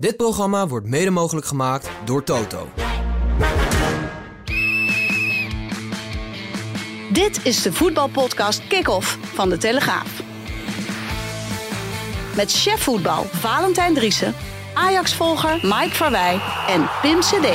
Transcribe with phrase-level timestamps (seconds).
[0.00, 2.68] Dit programma wordt mede mogelijk gemaakt door Toto.
[7.12, 10.22] Dit is de voetbalpodcast Kick-Off van De Telegraaf.
[12.36, 14.34] Met chef voetbal Valentijn Driessen,
[14.74, 17.48] Ajax-volger Mike Verwij en Pim CD.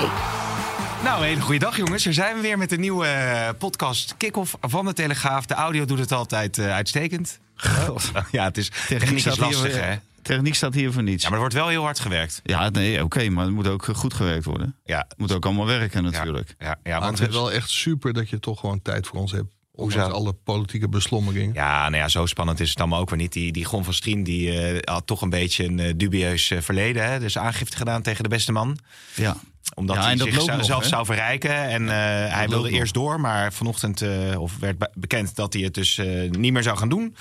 [1.03, 2.03] Nou, een hele goede dag jongens.
[2.03, 5.45] Hier zijn we weer met een nieuwe eh, podcast Kick-Off van de Telegraaf.
[5.45, 7.39] De audio doet het altijd uh, uitstekend.
[7.55, 8.12] God.
[8.31, 9.95] Ja, het is techniek is lastig hè.
[10.25, 11.21] Techniek staat hier voor niets.
[11.23, 12.39] Ja, maar er wordt wel heel hard gewerkt.
[12.43, 14.75] Ja, nee, oké, maar het moet ook goed gewerkt worden.
[14.85, 15.05] Ja.
[15.07, 16.55] Het moet ook allemaal werken natuurlijk.
[16.59, 19.20] Ja, ja, Maar want het is wel echt super dat je toch gewoon tijd voor
[19.20, 19.53] ons hebt.
[19.71, 19.99] Hoezo?
[19.99, 21.53] alle politieke beslommeringen.
[21.53, 23.34] Ja, nou ja, zo spannend is het allemaal ook weer niet.
[23.34, 26.62] Die, die Gon van Strien die, eh, had toch een beetje een eh, dubieus eh,
[26.62, 27.05] verleden.
[27.12, 27.20] Hè?
[27.20, 28.77] Dus aangifte gedaan tegen de beste man.
[29.15, 29.35] Ja.
[29.73, 30.87] Omdat Ja, hij zichzelf nog, zelf hè?
[30.87, 31.51] zou verrijken.
[31.70, 31.96] En eh,
[32.35, 32.79] hij wilde nog.
[32.79, 33.20] eerst door.
[33.20, 36.77] Maar vanochtend eh, of werd be- bekend dat hij het dus eh, niet meer zou
[36.77, 37.15] gaan doen.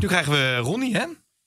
[0.00, 1.04] Nu krijgen we Ronnie, hè?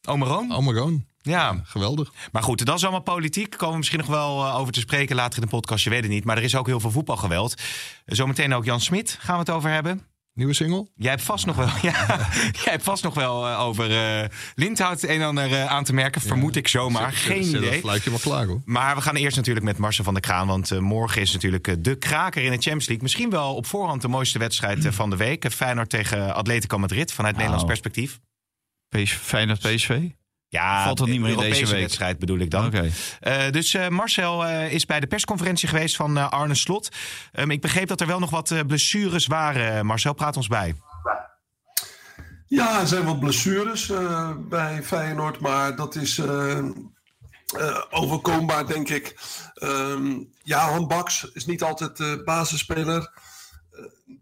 [0.08, 0.52] Ome Roon.
[0.52, 1.06] Allemaal gewoon.
[1.22, 2.12] Ja, Geweldig.
[2.32, 3.50] maar goed, dat is allemaal politiek.
[3.50, 5.84] Daar komen we misschien nog wel eh, over te spreken later in de podcast.
[5.84, 6.24] Je weet het niet.
[6.26, 7.62] Maar er is ook heel veel voetbalgeweld.
[8.06, 10.02] Zometeen ook Jan Smit gaan we het over hebben.
[10.34, 10.88] Nieuwe single?
[10.96, 12.06] Jij hebt vast nog wel, ja,
[12.52, 15.94] jij hebt vast nog wel eh, over eh Lindhout een en ander eh, aan te
[15.94, 16.22] merken.
[16.22, 17.12] Vermoed ik zomaar.
[17.12, 17.72] Geen Zet- idee.
[17.72, 18.62] Dat lijkt je wel klaar hoor.
[18.66, 20.48] Maar we gaan eerst natuurlijk met Marcel van der Kraan.
[20.48, 23.04] Want morgen is natuurlijk de kraker in de Champions League.
[23.04, 25.52] Misschien wel op voorhand de mooiste wedstrijd van de week.
[25.52, 28.20] Feyenoord tegen Atletico Madrid vanuit Nederlands perspectief.
[29.02, 30.00] PSV, Feyenoord PSV?
[30.48, 31.82] Ja, Valt dat niet meer in Europese deze week?
[31.82, 32.66] wedstrijd bedoel ik dan.
[32.66, 32.90] Oké.
[33.20, 36.90] Eh, dus eh, Marcel eh, is bij de persconferentie geweest van eh, Arne Slot.
[37.32, 39.86] Ehm, ik begreep dat er wel nog wat eh, blessures waren.
[39.86, 40.76] Marcel, praat ons bij.
[42.48, 46.66] Ja, er zijn wat blessures eh, bij Feyenoord, maar dat is eh, eh,
[47.90, 49.16] overkombaar, denk ik.
[49.54, 53.12] Ehm, ja, Han Baks is niet altijd de basisspeler.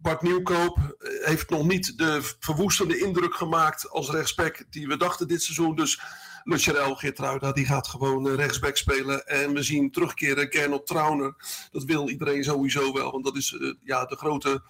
[0.02, 5.28] Bart Nieuwkoop eh, heeft nog niet de verwoestende indruk gemaakt als rechtsback die we dachten
[5.28, 5.76] dit seizoen.
[5.76, 6.02] Dus
[6.44, 9.28] Lucerel Geertruida, die gaat gewoon eh, rechtsback spelen.
[9.28, 11.36] En we zien terugkeren Gernot Trauner.
[11.72, 14.62] Dat wil iedereen sowieso wel, want dat is eh, ja, de grote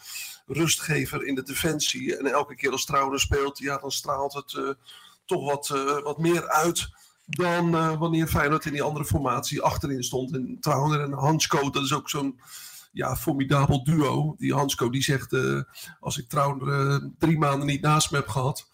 [0.46, 2.18] rustgever in de defensie.
[2.18, 4.76] En elke keer als Trauner speelt, ja, dan straalt het
[5.26, 5.68] toch wat,
[6.04, 6.90] wat meer uit
[7.26, 10.34] dan wanneer Feyenoord in die andere formatie achterin stond.
[10.34, 12.40] En Trauner en Hansko, dat is ook zo'n
[12.92, 14.36] ja, formidabel duo.
[14.38, 15.62] Die Hansko die zegt, eh,
[16.00, 18.70] als ik Trauner eh, drie maanden niet naast me heb gehad...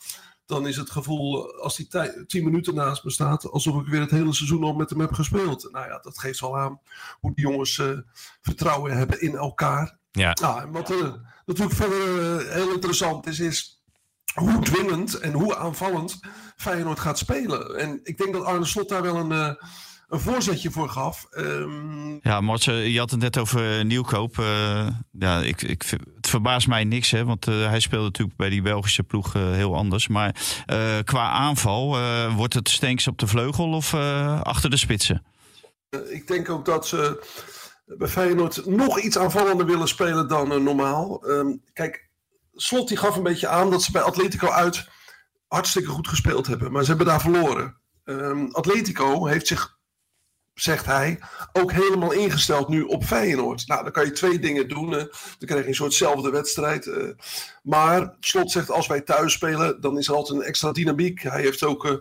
[0.46, 3.52] dan is het gevoel, als tij- tien minuten naast me staat...
[3.52, 5.70] alsof ik weer het hele seizoen al met hem heb gespeeld.
[5.72, 6.80] Nou ja, dat geeft wel aan
[7.20, 7.98] hoe die jongens eh,
[8.42, 9.98] vertrouwen hebben in elkaar.
[10.12, 10.38] Ja.
[10.42, 10.90] Ja, en wat
[11.46, 13.84] natuurlijk verder heel interessant is, is
[14.34, 16.20] hoe dwingend en hoe aanvallend
[16.56, 17.78] Feyenoord gaat spelen.
[17.78, 19.58] En ik denk dat Arne Slot daar wel een,
[20.08, 21.26] een voorzetje voor gaf.
[21.30, 24.40] Ehm, Ja, Martje, je had het net over Nieuwkoop.
[24.40, 25.84] Eh, ja, ik, ik,
[26.16, 29.52] het verbaast mij niks, hè, want eh, hij speelde natuurlijk bij die Belgische ploeg eh,
[29.52, 30.08] heel anders.
[30.08, 30.36] Maar
[30.66, 35.26] eh, qua aanval, eh, wordt het Stenks op de vleugel of eh, achter de spitsen?
[36.10, 37.26] ik denk ook dat ze
[37.86, 41.24] bij Feyenoord nog iets aanvallender willen spelen dan eh, normaal.
[41.28, 42.06] Ehm, kijk,
[42.54, 44.88] Slot die gaf een beetje aan dat ze bij Atletico uit
[45.48, 46.72] hartstikke goed gespeeld hebben.
[46.72, 47.78] Maar ze hebben daar verloren.
[48.04, 49.77] Ehm, Atletico heeft zich,
[50.60, 51.20] zegt hij,
[51.54, 53.68] ook helemaal ingesteld nu op Feyenoord.
[53.68, 54.90] Nou, dan kan je twee dingen doen.
[54.90, 55.10] dan
[55.40, 56.88] krijg je een soortzelfde wedstrijd.
[56.88, 57.10] eh.
[57.64, 61.22] maar Slot zegt, als wij thuis spelen, dan is er altijd een extra dynamiek.
[61.22, 61.94] Hij heeft ook eh,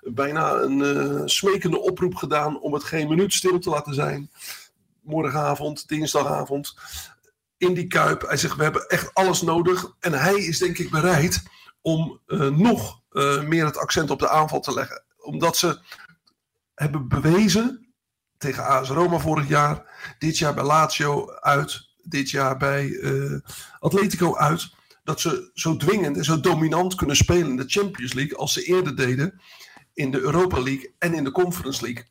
[0.00, 4.30] bijna een eh, smekende oproep gedaan om het geen minuut stil te laten zijn.
[5.00, 6.76] Morgenavond, dinsdagavond,
[7.56, 8.22] in die kuip.
[8.22, 9.94] Hij zegt, we hebben echt alles nodig.
[10.00, 11.42] En hij is denk ik bereid
[11.80, 12.20] om
[12.50, 13.00] nog
[13.46, 15.02] meer het accent op de aanval te leggen.
[15.16, 15.80] Omdat ze
[16.74, 17.81] hebben bewezen
[18.42, 19.82] tegen AS Roma vorig jaar,
[20.18, 23.40] dit jaar bij Lazio uit, dit jaar bij eh,
[23.78, 24.70] Atletico uit,
[25.04, 28.62] dat ze zo dwingend en zo dominant kunnen spelen in de Champions League als ze
[28.62, 29.40] eerder deden
[29.94, 32.04] in de Europa League en in de Conference League.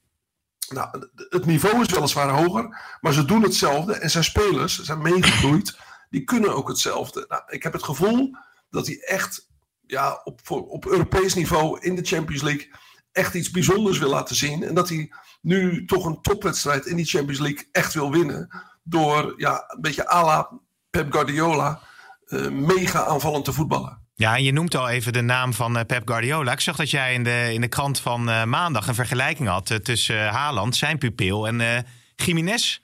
[0.70, 5.78] Nou, het niveau is weliswaar hoger, maar ze doen hetzelfde en zijn spelers zijn meegegroeid,
[6.10, 7.26] die kunnen ook hetzelfde.
[7.28, 8.36] Nou, ik heb het gevoel
[8.70, 9.50] dat hij echt
[9.86, 12.72] ja, op, op Europees niveau in de Champions League
[13.12, 14.64] echt iets bijzonders wil laten zien.
[14.64, 15.12] En dat hij
[15.42, 18.64] nu toch een topwedstrijd in die Champions League echt wil winnen.
[18.84, 20.60] Door ja, een beetje à la
[20.90, 21.80] Pep Guardiola
[22.26, 24.00] eh, mega aanvallend te voetballen.
[24.14, 26.52] Ja, en je noemt al even de naam van eh, Pep Guardiola.
[26.52, 29.80] Ik zag dat jij in de, in de krant van eh, maandag een vergelijking had
[29.84, 31.86] tussen Haaland, zijn pupil, en
[32.16, 32.80] Jiménez.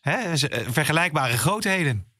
[0.00, 0.18] Hè?
[0.70, 2.11] Vergelijkbare grootheden.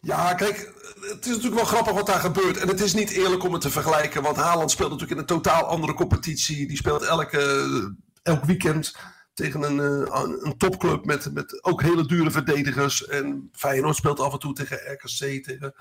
[0.00, 2.56] Ja, kijk, het is natuurlijk wel grappig wat daar gebeurt.
[2.56, 4.22] En het is niet eerlijk om het te vergelijken.
[4.22, 6.66] Want Haaland speelt natuurlijk in een totaal andere competitie.
[6.66, 8.92] Die speelt elke, elk weekend
[9.34, 13.06] tegen een, eh, een, topclub met, met ook hele dure verdedigers.
[13.06, 15.74] En Feyenoord speelt af en toe tegen RKC, tegen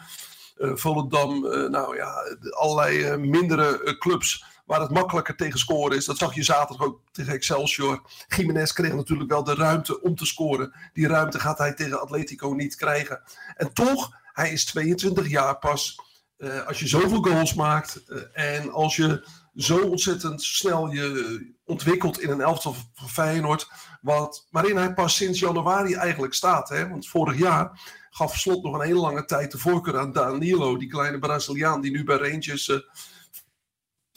[0.55, 1.45] eh, Volendam.
[1.45, 6.05] Eh, nou ja, allerlei mindere clubs waar het makkelijker tegen scoren is.
[6.05, 8.01] Dat zag je zaterdag ook tegen Excelsior.
[8.27, 10.73] Jiménez kreeg natuurlijk wel de ruimte om te scoren.
[10.93, 13.21] Die ruimte gaat hij tegen Atletico niet krijgen.
[13.55, 15.99] En toch, hij is 22 jaar pas.
[16.37, 22.21] Eh, als je zoveel goals maakt eh, en als je zo ontzettend snel je ontwikkelt
[22.21, 23.67] in een elftal van Feyenoord,
[24.01, 26.69] wat, waarin hij pas sinds januari eigenlijk staat.
[26.69, 26.89] Hè?
[26.89, 27.79] Want vorig jaar
[28.09, 31.91] gaf Slot nog een hele lange tijd de voorkeur aan Danilo, die kleine Braziliaan die
[31.91, 32.77] nu bij Rangers eh,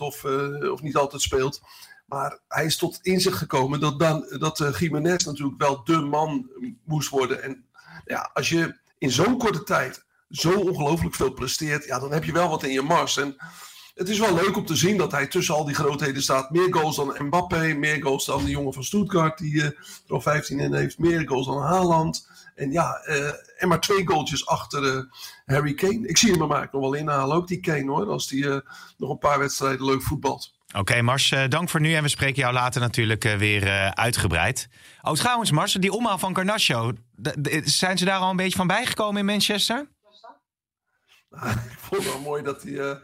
[0.01, 1.61] of, eh, of niet altijd speelt.
[2.07, 6.51] Maar hij is tot inzicht gekomen dat, dan, dat eh, Jiménez natuurlijk wel de man
[6.85, 7.43] moest worden.
[7.43, 7.65] En
[8.05, 12.33] ja, als je in zo'n korte tijd zo ongelooflijk veel presteert, ja, dan heb je
[12.33, 13.17] wel wat in je mars.
[13.17, 13.37] En
[14.01, 16.51] het is wel leuk om te zien dat hij tussen al die grootheden staat.
[16.51, 19.75] Meer goals dan Mbappé, meer goals dan de jongen van Stuttgart, die eh, er
[20.09, 20.99] al 15 in heeft.
[20.99, 22.29] Meer goals dan Haaland.
[22.55, 25.03] En ja, eh, en maar twee goaltjes achter eh,
[25.45, 26.09] Harry Kane.
[26.09, 28.47] Ik zie hem er maar nog wel inhalen, ook die Kane hoor, als die
[28.97, 30.59] nog een paar wedstrijden leuk voetbalt.
[30.77, 31.95] Oké, Mars, dank voor nu.
[31.95, 34.69] En we spreken jou later natuurlijk weer uitgebreid.
[35.03, 39.21] Oh, trouwens, Mars, die omhaal van d- zijn ze daar al een beetje van bijgekomen
[39.21, 39.89] in Manchester?
[41.31, 42.99] ik vond het wel mooi dat hij,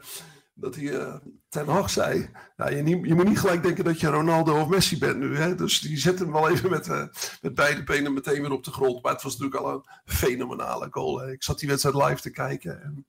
[0.59, 1.15] dat hij eh,
[1.49, 2.31] Ten Hag zei.
[2.57, 5.37] Nou, je, je moet niet gelijk denken dat je Ronaldo of Messi bent nu.
[5.37, 5.55] Hè?
[5.55, 7.05] Dus die zet hem wel even met, eh,
[7.41, 9.03] met beide benen meteen weer op de grond.
[9.03, 11.19] Maar het was natuurlijk al een fenomenale goal.
[11.19, 11.33] Hè?
[11.33, 12.83] Ik zat die wedstrijd live te kijken.
[12.83, 13.07] En,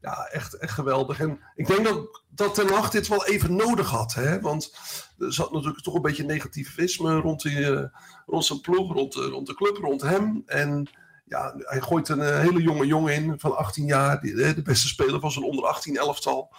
[0.00, 1.20] ja, echt, echt geweldig.
[1.20, 4.14] En ik denk dat, dat Ten Hag dit wel even nodig had.
[4.14, 4.40] Hè?
[4.40, 4.74] Want
[5.18, 7.82] er zat natuurlijk toch een beetje negativisme rond, eh,
[8.26, 10.42] zijn ploeg, rond, de- rond de club, rond hem.
[10.46, 10.88] En
[11.24, 14.18] ja, hij gooit een hele jonge jongen in van 18 jaar.
[14.22, 16.52] Eh, de beste speler van zijn onder 18 elftal.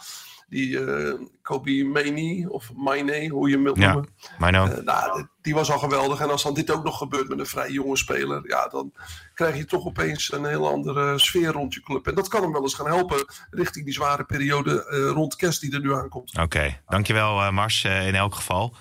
[0.52, 3.92] Die eh Kobe Mainey, of Mainey, hoe je hem wilt Ja.
[3.94, 4.10] noemen.
[4.40, 6.20] Nou, Eh, nou, die was al geweldig.
[6.20, 8.94] En als dan dit ook nog gebeurt met een vrij jonge speler, ja, dan
[9.34, 12.08] krijg je toch opeens een hele andere sfeer rond je club.
[12.08, 15.62] En dat kan hem wel eens gaan helpen richting die zware periode eh, rond kerst
[15.62, 16.38] die er nu aankomt.
[16.38, 18.76] Oké, dankjewel eh, Mars eh, in elk geval.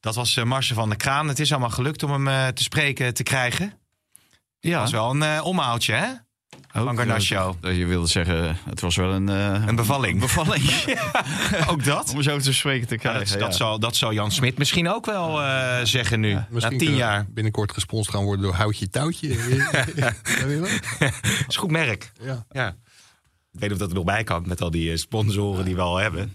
[0.00, 1.28] Dat was eh, Marsje van de Kraan.
[1.28, 3.72] Het is allemaal gelukt om hem eh, te spreken te krijgen.
[4.60, 6.06] Ja, Dat was wel een eh, omhaaltje, hè?
[6.76, 7.56] Ook, van Garnacho.
[7.62, 9.28] eh, je wilde zeggen, het was wel een...
[9.28, 10.20] eh, Een bevalling.
[10.20, 10.70] bevalling.
[11.70, 12.12] Ook dat?
[12.14, 13.20] Om zo te spreken te Ja, krijgen.
[13.26, 13.38] dat, ja.
[13.38, 16.32] dat, zal, dat zal Jan Smit misschien ook wel eh, zeggen nu.
[16.32, 17.26] na Misschien tien jaar.
[17.30, 19.28] binnenkort gesponsord gaan worden door Houtje Touwtje.
[19.96, 22.12] Dat is goed merk.
[22.22, 22.44] ja.
[22.50, 22.76] Ja.
[23.52, 25.80] Ik weet niet of dat er nog bij kan met al die sponsoren die we
[25.80, 26.34] al hebben.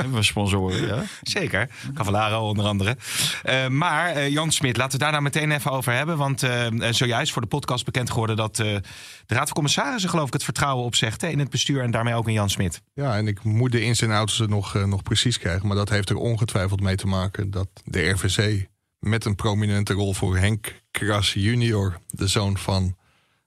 [0.00, 1.02] Hebben we sponsoren, ja?
[1.22, 1.68] Zeker.
[1.94, 2.96] Cavallaro onder andere.
[3.42, 6.16] Eh, maar eh, Jan Smit, laten we daar nou meteen even over hebben.
[6.16, 10.26] Want eh, zojuist voor de podcast bekend geworden dat eh, de Raad van Commissarissen geloof
[10.26, 12.82] ik het vertrouwen opzegt hè, in het bestuur en daarmee ook in Jan Smit.
[12.94, 15.66] Ja, en ik moet de ins en outs nog, nog precies krijgen.
[15.66, 18.68] Maar dat heeft er ongetwijfeld mee te maken dat de RVC
[18.98, 22.96] met een prominente rol voor Henk Kras junior, de zoon van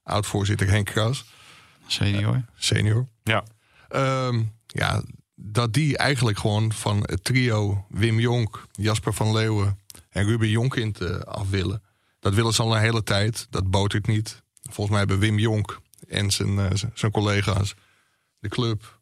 [0.03, 1.25] oud-voorzitter Henk Kras,
[1.87, 2.41] Senior.
[2.55, 3.07] senior.
[3.23, 3.43] Ja.
[3.89, 5.01] Ehm, ja,
[5.45, 9.79] dat die eigenlijk gewoon van het trio Wim Jonk, Jasper van Leeuwen
[10.09, 11.81] en Ruben Jonkind eh, af willen.
[12.19, 13.47] Dat willen ze al een hele tijd.
[13.49, 14.41] Dat botert niet.
[14.61, 17.75] Volgens mij hebben Wim Jonk en zijn, eh, zijn collega's
[18.39, 19.01] de club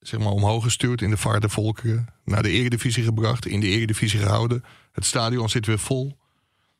[0.00, 2.08] zeg maar, omhoog gestuurd in de vaart der volkeren.
[2.24, 4.64] Naar de eredivisie gebracht, in de eredivisie gehouden.
[4.92, 6.18] Het stadion zit weer vol.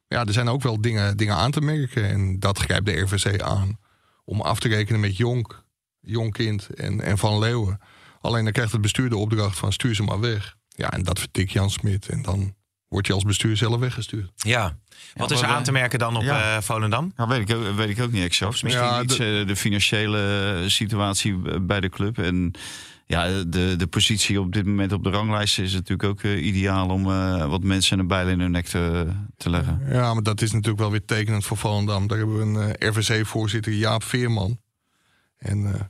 [0.08, 2.04] Ja, er zijn ook wel dingen, dingen aan te merken.
[2.08, 3.78] En dat grijpt de RVC aan.
[4.24, 5.64] Om af te rekenen met Jonk,
[6.00, 7.80] Jonkind en, en Van Leeuwen.
[8.24, 10.56] Alleen dan krijgt het bestuur de opdracht van stuur ze maar weg.
[10.68, 12.08] Ja, en dat vertikt Jan Smit.
[12.08, 12.54] En dan
[12.88, 14.30] word je als bestuur zelf weggestuurd.
[14.34, 14.76] Ja.
[15.14, 16.56] Wat is er aan te merken dan op Ja.
[16.56, 17.12] eh, Volendam?
[17.16, 18.62] Nou, weet ik, ook, weet ik ook niet exact.
[18.62, 22.18] Misschien Ja, iets de- eh, de financiële situatie bij de club.
[22.18, 22.50] En
[23.06, 26.88] ja, de, de positie op dit moment op de ranglijst is natuurlijk ook eh, ideaal
[26.88, 29.80] om eh, wat mensen een bijl in hun nek te, te leggen.
[29.90, 32.06] Ja, maar dat is natuurlijk wel weer tekenend voor Volendam.
[32.06, 34.60] Daar hebben we een eh, RVC-voorzitter, Jaap Veerman.
[35.36, 35.80] En eh,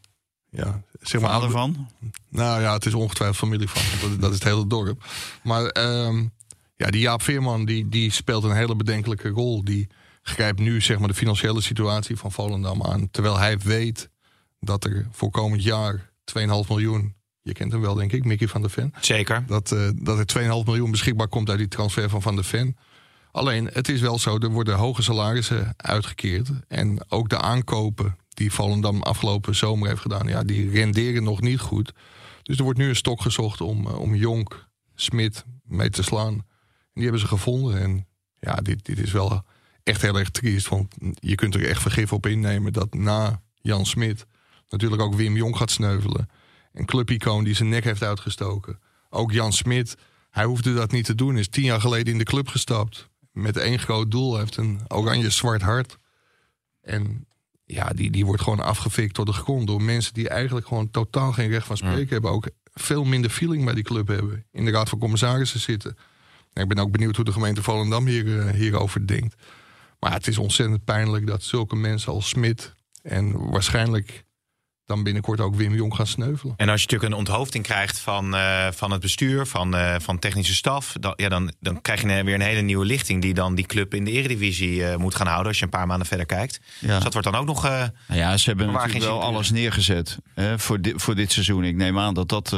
[0.55, 1.31] ja, zeg maar...
[1.31, 1.89] Vader van?
[2.29, 4.19] Nou ja, het is ongetwijfeld familie van.
[4.21, 5.05] dat is het hele dorp.
[5.43, 6.25] Maar ehm,
[6.77, 9.65] ja, die Jaap Veerman die, die speelt een hele bedenkelijke rol.
[9.65, 9.89] Die
[10.23, 13.11] grijpt nu zeg maar, de financiële situatie van Volendam aan.
[13.11, 14.09] Terwijl hij weet
[14.61, 17.15] dat er voor komend jaar 2,5 miljoen...
[17.43, 18.95] Je kent hem wel, denk ik, Mickey van der Ven.
[19.01, 19.45] Zeker.
[19.47, 22.77] Dat, eh, dat er 2,5 miljoen beschikbaar komt uit die transfer van Van der Ven.
[23.33, 26.49] Alleen, het is wel zo, er worden hoge salarissen uitgekeerd.
[26.69, 31.61] En ook de aankopen die Volendam afgelopen zomer heeft gedaan, ja, die renderen nog niet
[31.61, 31.93] goed.
[32.43, 36.33] Dus er wordt nu een stok gezocht om, eh, om Jonk, Smit mee te slaan.
[36.33, 36.45] En
[36.93, 37.81] die hebben ze gevonden.
[37.81, 38.07] En
[38.41, 39.45] ja, dit, dit is wel
[39.83, 40.69] echt heel erg triest.
[40.69, 44.27] Want je kunt er echt vergif op innemen dat na Jan Smit
[44.69, 46.29] natuurlijk ook Wim Jong gaat sneuvelen.
[46.73, 48.81] Een clubicoon die zijn nek heeft uitgestoken.
[49.11, 49.97] Ook Jan Smit,
[50.31, 51.39] hij hoefde dat niet te doen.
[51.39, 53.09] Is tien jaar geleden in de club gestapt.
[53.33, 54.39] Met één groot doel.
[54.39, 55.99] Heeft een oranje-zwart hart.
[56.81, 57.27] En
[57.67, 59.67] ja, die, die wordt gewoon afgefikt door de grond.
[59.67, 62.31] Door mensen die eigenlijk gewoon totaal geen recht van spreken hebben.
[62.31, 64.45] Ook veel minder feeling bij die club hebben.
[64.53, 65.97] In de Raad van Commissarissen zitten.
[66.53, 69.35] En ik ben ook benieuwd hoe de gemeente Volendam hier, eh, hierover denkt.
[70.01, 72.75] Maar het is ontzettend pijnlijk dat zulke mensen als Smit...
[73.03, 74.25] en waarschijnlijk
[74.87, 76.55] dan binnenkort ook Wim Jong gaan sneuvelen.
[76.57, 80.19] En als je natuurlijk een onthoofding krijgt van, uh, van het bestuur, van, uh, van
[80.19, 83.55] technische staf, dan, ja, dan, dan krijg je weer een hele nieuwe lichting die dan
[83.55, 86.27] die club in de eredivisie uh, moet gaan houden als je een paar maanden verder
[86.27, 86.61] kijkt.
[86.79, 86.95] Ja.
[86.95, 87.63] Dus dat wordt dan ook nog.
[87.63, 91.65] nou ja, ze hebben natuurlijk wel alles neergezet hè, voor, di voor dit seizoen.
[91.65, 92.53] Ik neem aan dat dat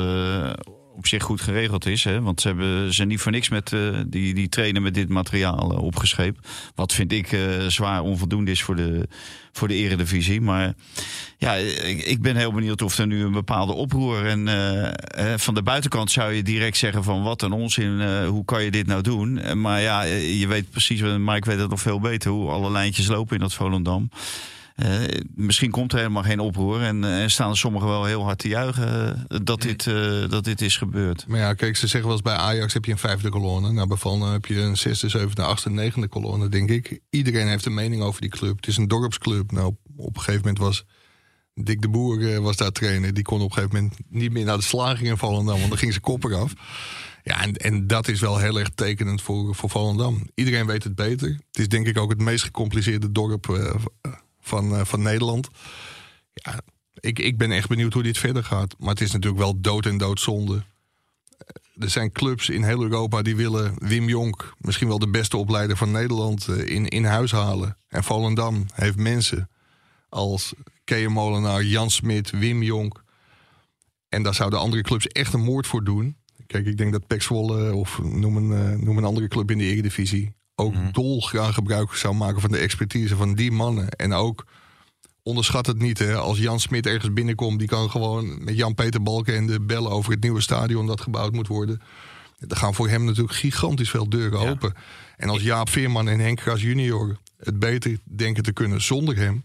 [0.97, 2.05] op zich goed geregeld is.
[2.05, 2.21] Hè?
[2.23, 5.73] Want ze hebben ze niet voor niks met uh, die, die trainen met dit materiaal
[5.73, 6.38] uh.
[6.75, 9.09] Wat vind ik uh, zwaar onvoldoende is voor de,
[9.53, 10.41] voor de eredivisie.
[10.41, 10.75] Maar
[11.38, 11.55] ja,
[12.05, 14.26] ik, ben heel benieuwd of er nu een bepaalde oproer...
[14.26, 14.49] en
[15.38, 18.87] van de buitenkant zou je direct zeggen van wat een onzin, hoe kan je dit
[18.87, 19.61] nou doen?
[19.61, 22.31] Maar ja, je weet precies, Mike weet dat nog veel beter...
[22.31, 24.09] hoe alle lijntjes lopen in dat Volendam.
[24.76, 28.49] Uh, misschien komt er helemaal geen oproer en uh, staan sommigen wel heel hard te
[28.49, 29.85] juichen uh, dat, dit,
[30.30, 31.26] dat dit is gebeurd.
[31.26, 33.73] Maar ja, kijk, ze zeggen wel eens bij Ajax heb je een vijfde kolonne.
[33.73, 37.00] Nou, bij Vallen heb je een zesde, zevende, achtste, negende kolonne, denk ik.
[37.11, 38.56] Iedereen heeft een mening over die club.
[38.56, 39.52] Het is een dorpsclub.
[39.52, 40.85] Nou, op, een gegeven moment was
[41.54, 43.14] Dick de Boer was daar trainer.
[43.14, 45.78] Die kon op een gegeven moment niet meer naar de slaging in Volendam, want dan
[45.78, 46.52] ging ze kopper af.
[47.23, 50.28] Ja, en, en dat is wel heel erg tekenend voor, voor Volendam.
[50.35, 51.28] Iedereen weet het beter.
[51.28, 53.75] Het is denk ik ook het meest gecompliceerde dorp uh,
[54.87, 55.49] van Nederland.
[56.33, 56.61] Ja,
[56.95, 58.75] ik, ik ben echt benieuwd hoe dit verder gaat.
[58.79, 60.65] Maar het is natuurlijk wel dood en doodzonde.
[61.38, 65.37] Eh, er zijn clubs in heel Europa die willen Wim Jonk, misschien wel de beste
[65.37, 67.76] opleider van Nederland, in, in huis halen.
[67.88, 69.50] En Volendam heeft mensen
[70.09, 73.05] als Kees Molenaar, Jan Smit, Wim Jonk.
[74.09, 76.17] En daar zouden andere clubs echt een moord voor doen.
[76.47, 80.36] Kijk, ik denk dat Pek of noem een, noem een andere club in de Eredivisie
[80.57, 80.93] ook mm.
[80.93, 83.89] dolgraag gebruik zou maken van de expertise van die mannen.
[83.89, 84.45] En ook
[85.23, 89.61] onderschat het niet, hè, als Jan Smit ergens binnenkomt, die kan gewoon met Jan-Peter Balkenende
[89.61, 91.81] bellen over het nieuwe stadion dat gebouwd moet worden.
[92.49, 94.51] Er gaan voor hem natuurlijk gigantisch veel deuren ja.
[94.51, 94.75] open.
[95.17, 99.45] En als Jaap Veerman en Henk Gras junior het beter denken te kunnen zonder hem.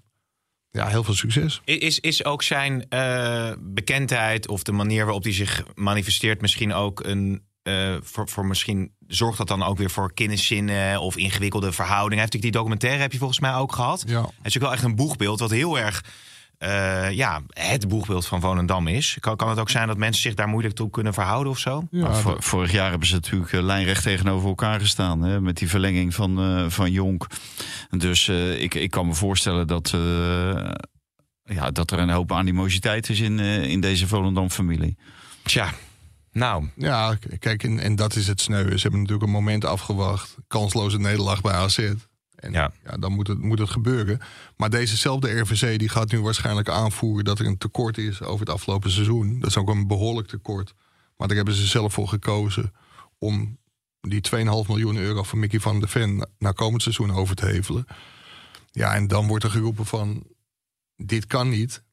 [0.71, 1.61] Ja, heel veel succes.
[1.65, 7.03] Is, is ook zijn uh, bekendheid of de manier waarop hij zich manifesteert misschien ook
[7.03, 12.13] een uh, voor, voor misschien zorgt dat dan ook weer voor kenniszinnen of ingewikkelde verhoudingen.
[12.13, 14.03] Hij heeft natuurlijk die documentaire heb je volgens mij ook gehad.
[14.07, 14.21] Ja.
[14.21, 16.03] Het is natuurlijk wel echt een boegbeeld wat heel erg
[16.59, 19.17] uh, ja, het boegbeeld van Volendam is.
[19.19, 21.87] Kan, kan het ook zijn dat mensen zich daar moeilijk toe kunnen verhouden of zo?
[21.91, 25.21] Ja, voor, vorig jaar hebben ze natuurlijk uh, lijnrecht tegenover elkaar gestaan.
[25.21, 27.27] Hè, met die verlenging van, uh, van Jonk.
[27.89, 28.27] Dus
[28.57, 29.89] ik, ik kan me voorstellen dat,
[31.43, 34.97] ja, dat er een hoop animositeit is in, in deze Volendam-familie.
[35.43, 35.73] Tja,
[36.31, 36.69] nou.
[36.75, 38.63] Ja, kijk, en, en dat is het sneu.
[38.63, 40.37] Ze hebben natuurlijk een moment afgewacht.
[40.47, 41.77] Kansloze nederlaag bij AZ.
[42.35, 42.71] En ja.
[42.83, 44.19] ja, dan moet het, moet het gebeuren.
[44.57, 48.55] Maar dezezelfde RVC die gaat nu waarschijnlijk aanvoeren dat er een tekort is over het
[48.55, 49.39] afgelopen seizoen.
[49.39, 50.73] Dat is ook een behoorlijk tekort.
[51.17, 52.73] Maar daar hebben ze zelf voor gekozen
[53.17, 53.57] om
[54.01, 57.85] die 2,5 miljoen euro van Mickey van der Ven naar komend seizoen over te hevelen.
[58.71, 60.23] Ja, en dan wordt er geroepen van
[60.95, 61.83] dit kan niet.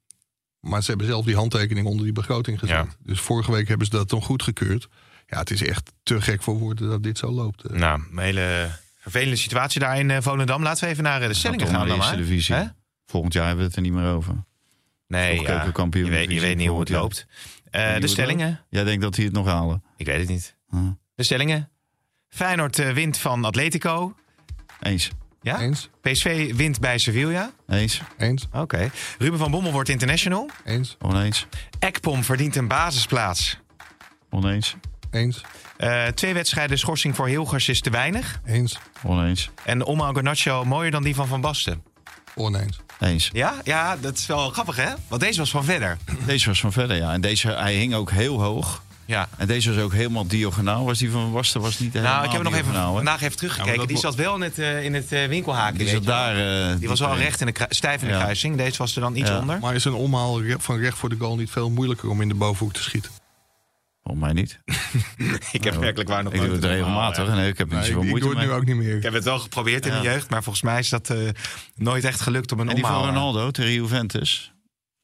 [0.61, 2.77] Maar ze hebben zelf die handtekening onder die begroting gezet.
[2.77, 2.87] Ja.
[3.03, 4.89] Dus vorige week hebben ze dat dan goedgekeurd.
[5.27, 7.65] Ja, het is echt te gek voor woorden dat dit zo loopt.
[7.65, 7.77] eh.
[7.79, 10.63] Nou, een hele vervelende situatie daar in uh, Volendam.
[10.63, 11.89] Laten we even naar uh, de stellingen gaan.
[11.89, 12.17] Dan maar.
[12.17, 12.55] divisie.
[12.55, 12.65] Hè?
[13.07, 14.35] Volgend jaar hebben we het er niet meer over.
[15.07, 17.27] Nee, ja, je, weet, je weet niet hoe het loopt.
[17.71, 18.61] Uh, de stellingen?
[18.71, 19.83] Jij denkt dat die het nog halen?
[19.97, 20.57] Ik weet het niet.
[20.71, 20.81] Huh.
[21.15, 21.71] De stellingen?
[22.29, 24.15] Feyenoord wint van Atletico.
[24.81, 25.11] Eens.
[25.41, 25.61] Ja?
[25.61, 25.89] Eens.
[26.01, 27.53] PSV wint bij Sevilla.
[27.69, 28.03] Eens.
[28.19, 28.47] Eens.
[28.47, 28.59] Oké.
[28.59, 28.91] Okay.
[29.19, 30.51] Ruben van Bommel wordt international.
[30.65, 30.97] Eens.
[31.01, 31.47] Oneens.
[31.79, 33.59] Ekpom verdient een basisplaats.
[34.31, 34.77] Oneens.
[35.11, 35.41] Eens.
[35.79, 38.41] Uh, twee wedstrijden schorsing voor Hilgers is te weinig.
[38.45, 38.79] Eens.
[39.03, 39.51] Oneens.
[39.65, 41.83] En Oma Garnacho mooier dan die van Van Basten.
[42.35, 42.81] Oneens.
[43.01, 43.31] Eens.
[43.33, 43.55] Ja?
[43.65, 44.93] ja, dat is wel grappig hè?
[45.09, 45.97] Want deze was van verder.
[46.27, 47.13] Deze was van verder, ja.
[47.13, 48.83] En deze, hij hing ook heel hoog.
[49.09, 49.29] Ja.
[49.37, 50.85] En deze was ook helemaal diagonaal.
[50.85, 53.81] Was die van Basten was niet helemaal Nou, ik heb nog even vandaag even teruggekeken.
[53.81, 55.79] Ja, die zat wel in het, uh, in het uh, winkelhaakje.
[55.79, 56.71] Die zat daar.
[56.71, 58.21] eh, Die was wel recht in de stijf in de Ja.
[58.21, 58.57] kruising.
[58.57, 59.39] Deze was er dan iets Ja.
[59.39, 59.59] onder.
[59.59, 62.35] Maar is een omhaal van recht voor de goal niet veel moeilijker om in de
[62.35, 63.11] bovenhoek te schieten?
[64.03, 64.59] Volgens mij niet.
[65.53, 67.29] ik heb werkelijk waar nog Ik doe het regelmatig.
[67.29, 68.55] eh, Nee, ik heb Nee, niet ik, zoveel ik moeite doe het mee.
[68.57, 68.97] nu ook niet meer.
[68.97, 71.19] Ik heb het wel geprobeerd in de jeugd, maar volgens mij is dat eh,
[71.75, 74.53] nooit echt gelukt om een En die van omhaal eh, Ronaldo tegen Juventus.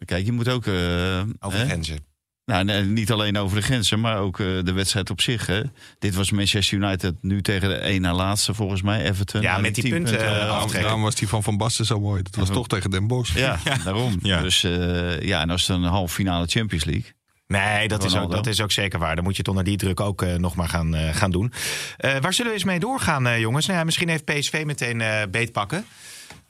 [0.04, 0.66] Kijk, je moet ook...
[0.66, 1.98] eh, over grenzen.
[2.44, 5.46] Nou, nee, niet alleen over de grenzen, maar ook eh, de wedstrijd op zich.
[5.46, 5.62] Hè.
[5.98, 9.40] Dit was Manchester United nu tegen de één na laatste, volgens mij, Everton.
[9.40, 12.22] Ja, met die tien punten, eh, eh, Daarom, was die van Van Basten zo mooi.
[12.22, 12.54] Dat was Ja.
[12.54, 13.34] toch tegen Den Bosch.
[13.38, 14.18] Ja, daarom.
[14.22, 14.40] Ja.
[14.40, 17.12] Dus eh, ja, en als het een halve finale Champions League.
[17.46, 19.14] Nee, dat is, ook, dat is ook zeker waar.
[19.14, 21.52] Dan moet je het onder die druk ook eh, nog maar gaan, eh, gaan doen.
[21.96, 23.66] Eh, waar zullen we eens mee doorgaan, jongens?
[23.66, 25.84] Nou ja, misschien heeft PSV meteen eh beetpakken.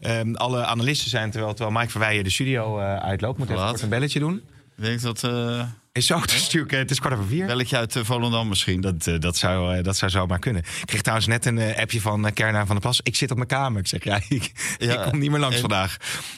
[0.00, 3.38] Ehm, alle analisten zijn, terwijl, terwijl Mike Verweijen de studio eh, uitloopt.
[3.38, 4.34] Moet even kort een belletje doen.
[4.76, 5.62] Ik denk dat eh
[5.94, 7.46] Is zo, het is natuurlijk eh, het is kwart over vier.
[7.46, 8.80] belletje uit uh, Volendam misschien.
[8.80, 10.62] Dat, eh, dat, zou, eh, dat zou zomaar kunnen.
[10.80, 13.00] Ik kreeg trouwens net een eh, appje van Kerna van der Plas.
[13.02, 13.80] Ik zit op mijn kamer.
[13.80, 15.96] Ik zeg, ja, ik, Ja, ik kom niet meer langs en- vandaag.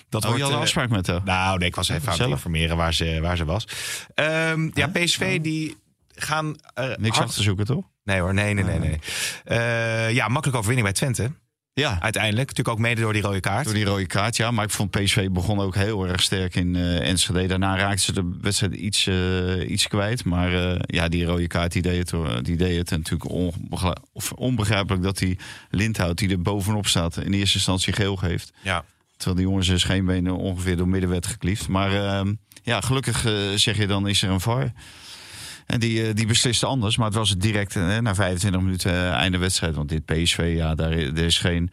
[0.08, 1.20] Dat Oh, je had een eh, afspraak met haar?
[1.24, 3.68] Nou, nee, ik was even aan het informeren waar ze, waar ze was.
[4.14, 5.76] Ehm, ja, PSV die
[6.14, 6.56] gaan...
[6.74, 7.84] eh, Niks hard- af te zoeken, toch?
[8.04, 8.78] Nee hoor, nee, nee, nee.
[8.78, 8.98] nee.
[9.44, 11.32] Eh, ja, makkelijk overwinning bij Twente.
[11.80, 12.48] Ja, Uiteindelijk.
[12.48, 13.64] Natuurlijk ook mede door die rode kaart.
[13.64, 14.50] door die rode kaart, ja.
[14.50, 17.46] Maar ik vond PSV begon ook heel erg sterk in eh Enschede.
[17.46, 20.24] Daarna raakten ze de wedstrijd iets, eh, iets kwijt.
[20.24, 22.42] Maar eh, ja, die rode kaart die deed het, hoor.
[22.42, 22.90] die deed het.
[22.90, 25.38] En natuurlijk onbegrijp- of onbegrijpelijk dat die
[25.70, 27.16] Lindhout, die er bovenop staat...
[27.16, 28.52] in eerste instantie geel geeft.
[28.62, 28.84] Ja.
[29.16, 31.68] Terwijl die jongen zijn scheenbenen ongeveer door midden werd gekliefd.
[31.68, 32.30] Maar eh,
[32.62, 33.20] ja, gelukkig
[33.54, 34.72] zeg je dan is er een VAR.
[35.66, 36.96] En die, eh, die besliste anders.
[36.96, 39.74] Maar het was direct eh, na 25 minuten eh, einde wedstrijd.
[39.74, 41.70] Want dit PSV, ja, daar er is geen,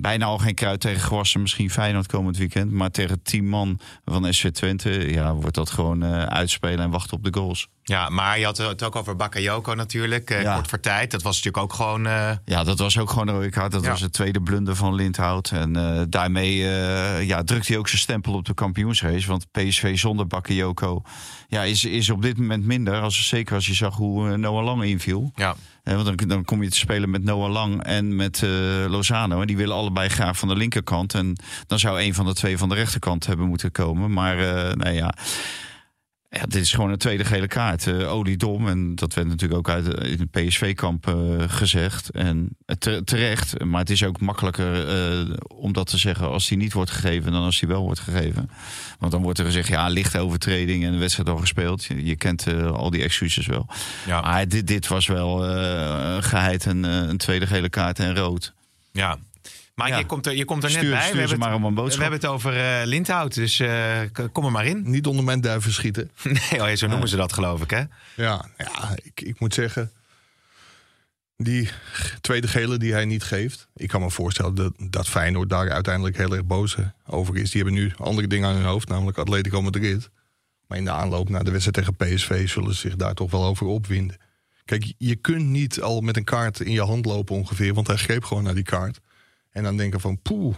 [0.00, 1.40] bijna al geen kruid tegen gewassen.
[1.40, 2.70] Misschien Feyenoord komend weekend.
[2.70, 7.16] Maar tegen 10 man van SC Twente, ja, wordt dat gewoon eh, uitspelen en wachten
[7.16, 7.68] op de goals.
[7.82, 10.30] ja, maar je had het ook over Bakayoko natuurlijk.
[10.30, 10.54] eh, Ja.
[10.54, 11.10] Kort voor tijd.
[11.10, 12.06] Dat was natuurlijk ook gewoon...
[12.06, 13.72] eh, Ja, dat was ook gewoon een rode kaart.
[13.72, 13.90] Dat Ja.
[13.90, 15.50] was het tweede blunder van Lindhout.
[15.50, 16.56] En daarmee
[17.26, 19.26] ja, drukt hij ook zijn stempel op de kampioensrace.
[19.28, 21.02] Want PSV zonder Bakayoko
[21.48, 23.00] ja, is, is op dit moment minder.
[23.00, 25.32] Als, zeker als je zag hoe Noah Lang inviel.
[25.34, 25.54] ja.
[25.96, 28.50] Want dan, dan kom je te spelen met Noah Lang en met eh,
[28.88, 29.40] Lozano.
[29.40, 31.14] En die willen allebei graag van de linkerkant.
[31.14, 34.12] En dan zou een van de twee van de rechterkant hebben moeten komen.
[34.12, 35.14] Maar eh nee, ja...
[36.32, 37.86] Ja, dit is gewoon een tweede gele kaart.
[37.86, 38.68] eh oliedom.
[38.68, 41.14] En dat werd natuurlijk ook uit eh, in het PSV-kamp eh,
[41.46, 42.10] gezegd.
[42.10, 43.64] En te- terecht.
[43.64, 44.88] Maar het is ook makkelijker
[45.54, 48.50] om dat te zeggen als die niet wordt gegeven dan als die wel wordt gegeven.
[48.98, 51.84] Want dan wordt er gezegd, ja, lichte overtreding en de wedstrijd al gespeeld.
[51.84, 53.66] Je, je kent al die excuses wel.
[54.06, 54.20] Ja.
[54.20, 58.52] Maar dit, dit was wel eh geheid een, eh, een tweede gele kaart en rood.
[58.92, 59.18] ja.
[59.80, 59.98] Maar Ja.
[59.98, 61.00] je, komt er, je komt er net Stuur- bij.
[61.00, 63.34] stuur we, ze hebben maar het, om een we hebben het over eh Lindhout.
[63.34, 64.00] Dus eh,
[64.32, 64.82] kom er maar in.
[64.90, 66.10] Niet onder mijn duiven schieten.
[66.24, 67.82] Nee, oh ja, zo noemen ze dat geloof ik hè.
[68.16, 69.92] Ja, ja ik, ik moet zeggen.
[71.36, 71.68] Die
[72.20, 73.68] tweede gele die hij niet geeft.
[73.74, 77.50] Ik kan me voorstellen dat, dat Feyenoord daar uiteindelijk heel erg boos over is.
[77.50, 80.10] Die hebben nu andere dingen aan hun hoofd, namelijk Atletico Madrid.
[80.66, 83.44] Maar in de aanloop naar de wedstrijd tegen PSV zullen ze zich daar toch wel
[83.44, 84.16] over opwinden.
[84.64, 87.74] Kijk, je kunt niet al met een kaart in je hand lopen ongeveer.
[87.74, 89.00] Want hij greep gewoon naar die kaart.
[89.50, 90.56] En dan denken van, poeh,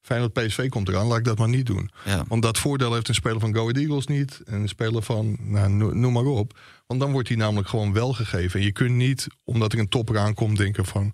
[0.00, 1.90] Feyenoord PSV komt eraan, laat ik dat maar niet doen.
[2.04, 2.24] Ja.
[2.28, 4.40] Want dat voordeel heeft een speler van Go Ahead Eagles niet.
[4.46, 6.58] En een speler van, nou, no- noem maar op.
[6.86, 8.60] Want dan wordt hij namelijk gewoon wel gegeven.
[8.60, 11.12] En je kunt niet, omdat er een topper aankomt, denken van...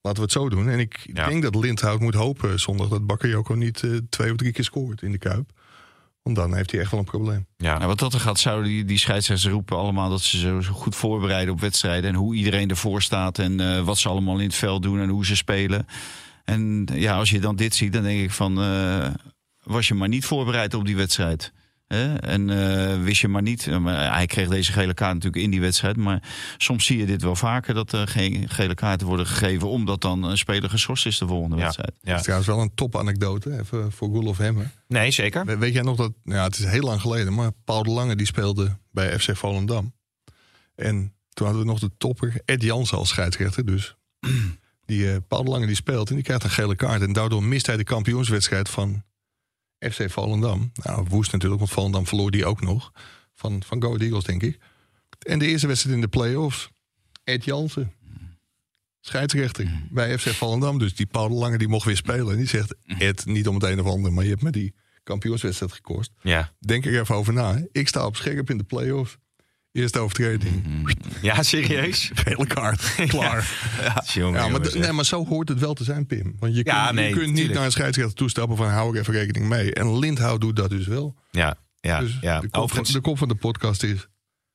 [0.00, 0.68] laten we het zo doen.
[0.68, 1.28] En ik Ja.
[1.28, 2.88] denk dat Lindhout moet hopen zondag...
[2.88, 5.50] dat Bakayoko niet eh, twee of drie keer scoort in de Kuip.
[6.22, 7.46] Want dan heeft hij echt wel een probleem.
[7.56, 7.74] Ja.
[7.76, 10.72] Nou, wat dat er gaat, zouden die, die scheidsrechters roepen allemaal dat ze zo, zo
[10.72, 12.10] goed voorbereiden op wedstrijden.
[12.10, 15.08] En hoe iedereen ervoor staat en eh, wat ze allemaal in het veld doen en
[15.08, 15.86] hoe ze spelen.
[16.50, 19.08] En ja, als je dan dit ziet, dan denk ik van, eh,
[19.62, 21.52] was je maar niet voorbereid op die wedstrijd.
[21.86, 22.14] Hè?
[22.16, 25.50] En eh, wist je maar niet, eh, maar hij kreeg deze gele kaart natuurlijk in
[25.50, 25.96] die wedstrijd.
[25.96, 26.22] Maar
[26.58, 29.68] soms zie je dit wel vaker, dat er geen gele kaarten worden gegeven.
[29.68, 31.62] Omdat dan een speler geschorst is de volgende Ja.
[31.62, 31.90] wedstrijd.
[32.00, 32.14] Dat Ja.
[32.16, 34.70] is trouwens wel een topanekdote, even voor Gulf Hemmer.
[34.88, 35.44] Nee, zeker.
[35.44, 38.16] We- Weet jij nog dat, ja, het is heel lang geleden, maar Paul de Lange
[38.16, 39.92] die speelde bij FC Volendam.
[40.74, 43.66] En toen hadden we nog de topper, Ed Jansen als scheidsrechter.
[43.66, 43.94] Dus
[44.90, 47.02] die eh, Paul Lange die speelt en die krijgt een gele kaart.
[47.02, 49.02] En daardoor mist hij de kampioenswedstrijd van
[49.78, 50.72] FC Volendam.
[50.82, 52.92] Nou, woest natuurlijk, want Volendam verloor die ook nog.
[53.34, 54.58] Van, van Go Eagles, denk ik.
[55.18, 56.70] En de eerste wedstrijd in de play-offs,
[57.24, 57.92] Ed Jansen.
[59.00, 60.78] Scheidsrechter bij FC Volendam.
[60.78, 62.30] Dus die Paul Lange die mocht weer spelen.
[62.30, 64.74] En die zegt, Ed, niet om het een of ander, maar je hebt me die
[65.02, 66.12] kampioenswedstrijd gekost.
[66.22, 66.52] Ja.
[66.58, 67.66] Denk er even over na.
[67.72, 69.16] Ik sta op scherp in de play-offs.
[69.72, 70.64] Eerste overtreding.
[71.22, 72.10] ja, serieus?
[72.24, 72.94] Gele kaart.
[73.06, 73.50] Klaar.
[74.12, 76.36] Jongen, Ja, maar, nee, zo hoort het wel te zijn, Pim.
[76.38, 79.00] Want je, Ja, kunt, nee, je kunt niet naar een scheidsrechter toestappen van hou ik
[79.00, 79.74] even rekening mee.
[79.74, 81.16] En Lindhout doet dat dus wel.
[81.30, 82.34] Ja, ja, Dus ja.
[82.34, 84.06] de, kop van, Overigens, de kop van de podcast is...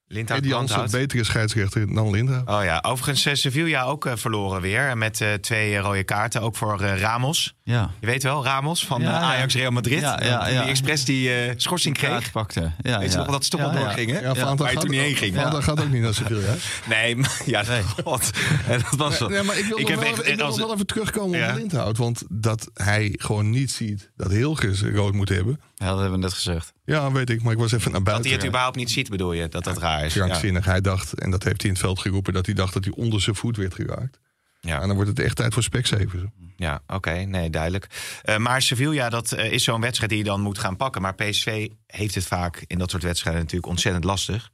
[0.08, 1.02] Lindhout Eddie Jansen, Brandhout.
[1.02, 2.48] betere scheidsrechter dan Lindhout.
[2.50, 4.98] Oh ja, overigens eh, Sevilla ook eh, verloren weer.
[4.98, 7.56] Met eh, twee eh, rode kaarten, ook voor eh, Ramos.
[7.64, 7.92] Ja.
[8.00, 9.20] Je weet wel, Ramos van Ja, ja.
[9.20, 10.00] Ajax Real Madrid.
[10.02, 10.68] Ja, ja, Die ja.
[10.68, 12.32] expres die eh, schorsing kreeg.
[12.32, 12.72] Pakte.
[12.82, 13.24] Ja, Weet je ja.
[13.24, 13.84] nog dat ze toch Ja, wel ja.
[13.86, 14.22] doorgingen?
[14.22, 15.36] Ja, waar je toen niet heen ging.
[15.36, 16.40] Valentijn gaat ook niet naar Sevilla.
[16.42, 16.56] hè?
[16.96, 17.64] Nee, maar, ja,
[18.04, 18.30] god.
[18.68, 20.46] En dat was Nee, maar ik wil, ik nog heb wel, echt- even- ik wil
[20.46, 21.50] als- nog wel even terugkomen Ja.
[21.52, 21.98] op Lindhout.
[21.98, 25.60] Want dat hij gewoon niet ziet dat Hilgers rood moet hebben.
[25.76, 26.74] Ja, dat hebben we net gezegd.
[26.86, 27.44] Ja, weet ik.
[27.44, 28.30] Maar ik was even naar dat buiten.
[28.30, 29.48] hij het überhaupt niet ziet, bedoel je?
[29.48, 30.14] Dat dat raar is.
[30.14, 30.26] Ja.
[30.26, 30.66] Krankzinnig.
[30.66, 32.34] Hij dacht, en dat heeft hij in het veld geroepen...
[32.34, 34.20] dat hij dacht dat hij onder zijn voet werd geraakt.
[34.66, 34.82] Ja.
[34.82, 36.24] En dan wordt het echt tijd voor Specsavers.
[36.58, 37.88] Ja, oké, nee, duidelijk.
[38.24, 41.02] Eh, maar Sevilla, dat eh, is zo'n wedstrijd die je dan moet gaan pakken.
[41.02, 44.52] Maar PSV heeft het vaak in dat soort wedstrijden natuurlijk ontzettend lastig.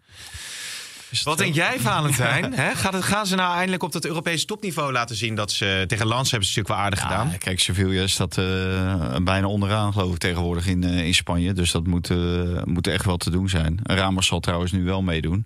[1.24, 2.54] Wat denk jij, Valentijn?
[2.76, 6.08] Gaat het, gaan ze nou eindelijk op dat Europese topniveau laten zien dat ze tegen
[6.08, 7.38] Lans hebben ze natuurlijk wel aardig gedaan?
[7.38, 11.54] Kijk, Sevilla staat eh, bijna onderaan, geloof ik, tegenwoordig in, eh, in Spanje.
[11.54, 12.18] Dus dat moet, eh,
[12.64, 13.80] moet echt wel te doen zijn.
[13.84, 15.46] Ramos zal trouwens nu wel meedoen.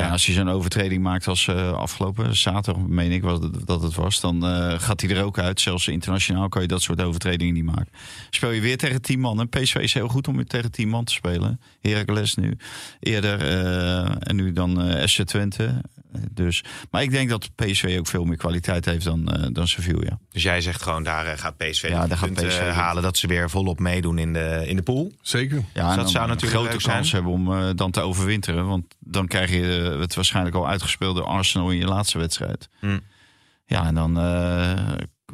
[0.00, 0.08] Ja.
[0.10, 4.20] Als hij zo'n overtreding maakt als eh, afgelopen zaterdag, meen ik was dat het was,
[4.20, 5.60] dan eh, gaat hij er ook uit.
[5.60, 7.92] Zelfs internationaal kan je dat soort overtredingen niet maken.
[8.30, 9.40] Speel je weer tegen 10 man.
[9.40, 11.60] En PSV is heel goed om weer tegen 10 man te spelen.
[11.80, 12.56] Heracles nu
[13.00, 15.82] eerder eh, en nu dan SC Twente.
[16.12, 19.68] Eh, Dus, maar ik denk dat PSV ook veel meer kwaliteit heeft dan, eh, dan
[19.68, 20.18] Sevilla.
[20.30, 23.02] Dus jij zegt gewoon, daar eh, gaat PSV Ja, daar gaat PSV eh, halen.
[23.02, 25.12] Dat ze weer volop meedoen in de, in de pool.
[25.20, 25.56] Zeker.
[25.56, 26.96] Ja, Dus en dat dan zou natuurlijk een grote zijn.
[26.96, 28.66] kans hebben om eh, dan te overwinteren.
[28.66, 29.62] Want dan krijg je
[30.00, 32.68] het waarschijnlijk al uitgespeelde Arsenal in je laatste wedstrijd.
[32.80, 33.00] Hmm.
[33.66, 34.72] Ja, en dan eh,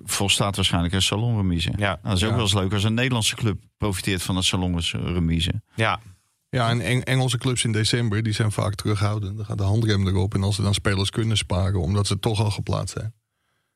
[0.04, 1.72] volstaat waarschijnlijk een salonremise.
[1.76, 1.76] Ja.
[1.86, 2.34] Nou, dat is ook Ja.
[2.34, 5.62] wel eens leuk als een Nederlandse club profiteert van een salonremise.
[5.74, 6.00] Ja,
[6.50, 9.36] Ja, en Eng- Engelse clubs in december die zijn vaak terughoudend.
[9.36, 10.34] Dan gaat de handrem erop.
[10.34, 13.04] En als ze dan spelers kunnen sparen, omdat ze toch al geplaatst zijn,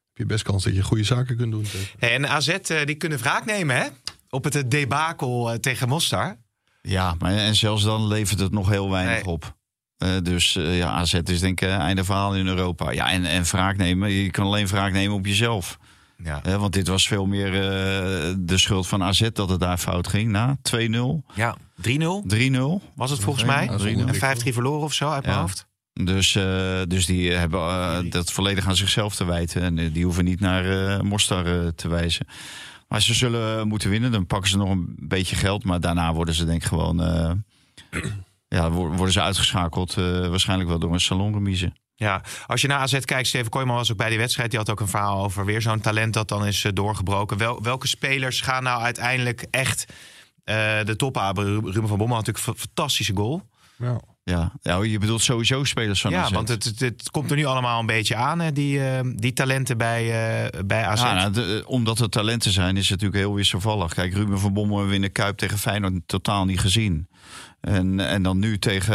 [0.09, 1.67] heb je best kans dat je goede zaken kunt doen.
[1.99, 3.87] En AZ eh, die kunnen wraak nemen hè?
[4.31, 6.37] op het eh, debakel eh, tegen Mostar.
[6.83, 9.35] Ja, maar en zelfs dan levert het nog heel weinig Nee.
[9.35, 9.57] op.
[9.97, 12.91] Eh, dus eh, ja, AZ is denk ik eh, einde verhaal in Europa.
[12.91, 14.11] Ja, en, en wraak nemen.
[14.11, 15.79] Je kan alleen wraak nemen op jezelf.
[16.25, 20.09] Ja, want dit was veel meer eh, de schuld van AZ dat het daar fout
[20.09, 20.31] ging.
[20.31, 21.25] Na 2-0, 3-0.
[21.35, 23.69] ja 3-0 was het volgens mij.
[23.69, 25.41] En dik, 5-3 verloren of zo uit mijn Ja.
[25.41, 25.67] hoofd.
[25.93, 29.63] Dus, eh, dus die hebben eh, dat volledig aan zichzelf te wijten.
[29.63, 32.27] En die hoeven niet naar Mostar te wijzen.
[32.89, 34.13] Maar ze zullen moeten winnen.
[34.13, 35.65] Dan pakken ze nog een beetje geld.
[35.65, 36.97] Maar daarna worden ze denk ik gewoon...
[38.49, 39.95] ja, wo- worden ze uitgeschakeld.
[39.95, 41.73] waarschijnlijk wel door een salonremise.
[42.03, 44.51] Ja, als je naar AZ kijkt, Steven Kooijman was ook bij die wedstrijd.
[44.51, 47.37] Die had ook een verhaal over weer zo'n talent dat dan is eh, doorgebroken.
[47.39, 49.85] Wel, welke spelers gaan nou uiteindelijk echt
[50.45, 51.17] eh, de top?
[51.35, 53.43] Ru- Ruben van Bommel had natuurlijk een fa- fantastische goal.
[53.79, 54.01] Ja.
[54.25, 54.53] Ja.
[54.63, 56.31] ja, je bedoelt sowieso spelers van ja, AZ.
[56.31, 59.33] want het, het, het komt er nu allemaal een beetje aan, hè, die, eh, die
[59.33, 61.03] talenten bij, eh, bij AZ.
[61.03, 63.95] Ja, nou, de- omdat het talenten zijn, is het natuurlijk heel wisselvallig.
[63.95, 67.09] Kijk, Ruben van Bommel winnen Kuip tegen Feyenoord totaal niet gezien.
[67.63, 68.95] En, en dan nu tegen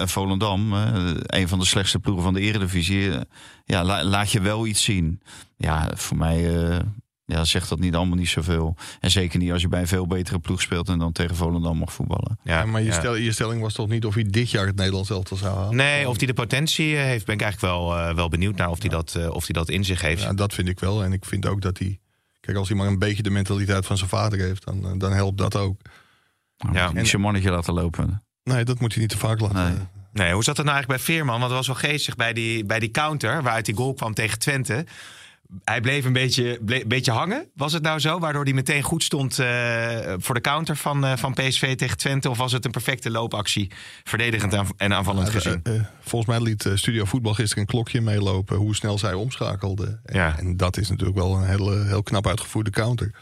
[0.00, 3.12] eh, Volendam, eh, een van de slechtste ploegen van de eredivisie.
[3.12, 3.20] eh,
[3.64, 5.20] ja, la- laat je wel iets zien.
[5.56, 6.78] Ja, voor mij eh,
[7.24, 8.76] ja, zegt dat niet allemaal niet zoveel.
[9.00, 11.76] En zeker niet als je bij een veel betere ploeg speelt en dan tegen Volendam
[11.78, 12.38] mag voetballen.
[12.44, 12.92] ja, maar je, ja.
[12.98, 15.76] stel, je stelling was toch niet of hij dit jaar het Nederlands elftal zou halen?
[15.76, 18.80] Nee, of hij de potentie heeft, ben ik eigenlijk wel, eh, wel benieuwd naar of
[18.80, 20.22] hij dat, eh, of hij dat in zich heeft.
[20.22, 21.04] Ja, dat vind ik wel.
[21.04, 21.98] En ik vind ook dat hij...
[22.40, 25.38] Kijk, als hij maar een beetje de mentaliteit van zijn vader heeft, dan, dan helpt
[25.38, 25.80] dat ook.
[26.64, 26.82] Nou, Ja.
[26.84, 28.22] moet je niet zijn mannetje laten lopen.
[28.42, 29.64] Nee, dat moet hij niet te vaak laten.
[29.64, 29.74] Nee.
[30.12, 31.38] Nee, hoe zat het nou eigenlijk bij Veerman?
[31.40, 34.38] Want het was wel geestig bij die, bij die counter, waaruit die goal kwam tegen
[34.38, 34.86] Twente.
[35.64, 37.46] Hij bleef een beetje, beetje hangen.
[37.54, 38.18] Was het nou zo?
[38.18, 39.46] Waardoor hij meteen goed stond eh,
[40.18, 42.30] voor de counter van, eh, van PSV tegen Twente?
[42.30, 43.70] Of was het een perfecte loopactie?
[44.04, 45.60] Verdedigend aan- en aanvallend gezien.
[45.62, 50.00] eh, volgens mij liet Studio Voetbal gisteren een klokje meelopen hoe snel zij omschakelde.
[50.04, 50.38] En, Ja.
[50.38, 53.14] en dat is natuurlijk wel een hele, heel knap uitgevoerde counter.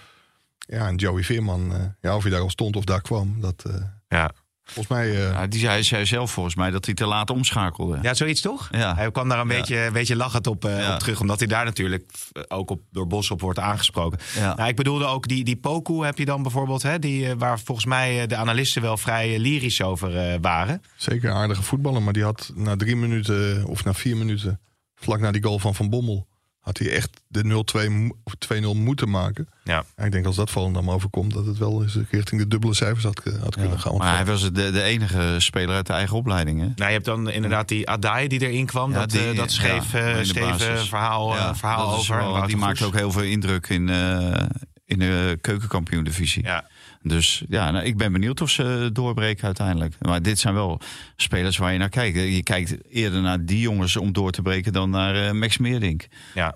[0.71, 3.65] Ja, en Joey Veerman, eh, ja, of hij daar al stond of daar kwam, dat
[3.67, 3.75] eh,
[4.09, 4.31] Ja.
[4.65, 5.11] volgens mij.
[5.11, 7.99] eh, Ja, die zei, zei zelf volgens mij dat hij te laat omschakelde.
[8.03, 8.69] ja, zoiets toch?
[8.71, 8.95] Ja.
[8.95, 9.55] Hij kwam daar een Ja.
[9.57, 10.93] beetje, een beetje lachend op, eh, Ja.
[10.93, 11.21] op terug.
[11.21, 12.11] Omdat hij daar natuurlijk
[12.49, 14.19] ook op, door Bos op wordt aangesproken.
[14.35, 14.55] Ja.
[14.55, 16.83] Nou, ik bedoelde ook die, die Poku heb je dan bijvoorbeeld.
[16.83, 20.83] Hè, die, waar volgens mij de analisten wel vrij lyrisch over waren.
[20.97, 24.61] Zeker een aardige voetballer, maar die had na drie minuten of na vier minuten,
[24.95, 26.27] vlak na die goal van Van Bommel,
[26.61, 29.49] had hij echt de 0-2 mo- of 2-0 moeten maken.
[29.65, 29.85] Ja.
[29.95, 33.05] En ik denk als dat Volendam overkomt, dat het wel eens richting de dubbele cijfers
[33.05, 33.97] had, had kunnen gaan.
[33.97, 36.59] Maar hij was de, de enige speler uit de eigen opleiding.
[36.61, 36.65] Hè?
[36.67, 38.93] Nou, je hebt dan inderdaad die Adai die erin kwam.
[38.93, 42.11] Ja, dat, die- eh, dat scheef, ja, eh, scheve verhaal, eh, Ja, verhaal dat is
[42.11, 42.17] over.
[42.33, 42.87] wel- die maakt Goes.
[42.87, 44.43] ook heel veel indruk in, eh,
[44.85, 46.43] in de keukenkampioen-divisie.
[46.45, 46.65] Ja.
[47.03, 49.95] Dus ja, nou, ik ben benieuwd of ze doorbreken uiteindelijk.
[50.01, 50.81] Maar dit zijn wel
[51.17, 52.19] spelers waar je naar kijkt.
[52.19, 56.07] Je kijkt eerder naar die jongens om door te breken dan naar eh, Max Meerdink.
[56.35, 56.55] Ja.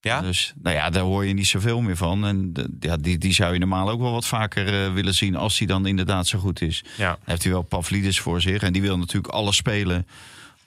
[0.00, 0.20] Ja?
[0.20, 2.26] Dus nou ja, daar hoor je niet zoveel meer van.
[2.26, 5.58] En ja, die, die zou je normaal ook wel wat vaker eh, willen zien als
[5.58, 6.84] hij dan inderdaad zo goed is.
[6.96, 7.08] Ja.
[7.08, 10.06] Dan heeft hij wel Pavlidis voor zich en die wil natuurlijk alles spelen.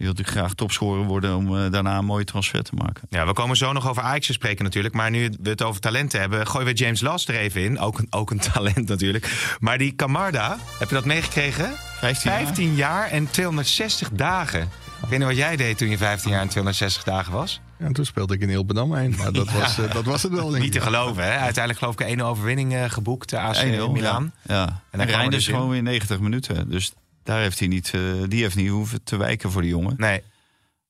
[0.01, 3.01] Die wil natuurlijk graag topscorer worden om eh, daarna een mooie transfer te maken.
[3.09, 4.93] Ja, we komen zo nog over Ajax te spreken natuurlijk.
[4.93, 7.79] Maar nu we het over talenten hebben, gooien we James Last er even in.
[7.79, 9.55] Ook een, ook een talent natuurlijk.
[9.59, 11.73] Maar die Camarda, heb je dat meegekregen?
[11.99, 12.43] 15 jaar.
[12.43, 14.61] 15 jaar en 260 dagen.
[15.01, 17.61] Ik weet niet wat jij deed toen je 15 jaar en 260 dagen was.
[17.79, 19.15] Ja, en toen speelde ik in Ilpendam heen.
[19.17, 20.51] Maar dat, was, eh, dat was het wel.
[20.51, 21.29] Niet te geloven, hè?
[21.29, 23.59] Uiteindelijk geloof ik een ene overwinning eh, geboekt, de AC 1-0,
[23.91, 24.31] Milan.
[24.41, 24.55] Ja.
[24.55, 24.65] ja.
[24.65, 25.53] dan En er Reinders dus in.
[25.53, 26.69] gewoon weer 90 minuten.
[26.69, 29.93] Dus daar heeft hij niet, eh, die heeft niet hoeven te wijken voor die jongen.
[29.97, 30.21] Nee,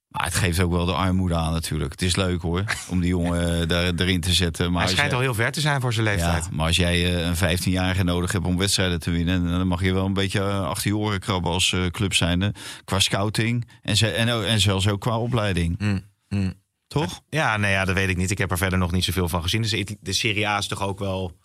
[0.07, 1.91] Maar het geeft ook wel de armoede aan natuurlijk.
[1.91, 4.71] Het is leuk hoor, om die jongen eh, daar, erin te zetten.
[4.71, 6.43] Maar hij schijnt jij- al heel ver te zijn voor zijn leeftijd.
[6.43, 9.43] Ja, maar als jij eh, een 15-jarige nodig hebt om wedstrijden te winnen...
[9.43, 12.53] dan mag je wel een beetje achter je oren krabben als club zijnde.
[12.83, 15.75] Qua scouting en, ze, en, zelfs ook qua opleiding.
[15.79, 16.53] Mm, mm.
[16.87, 17.21] Toch?
[17.29, 18.31] Ja, nee, ja, dat weet ik niet.
[18.31, 19.61] Ik heb er verder nog niet zoveel van gezien.
[19.61, 21.37] Dus de- de Serie A is toch ook wel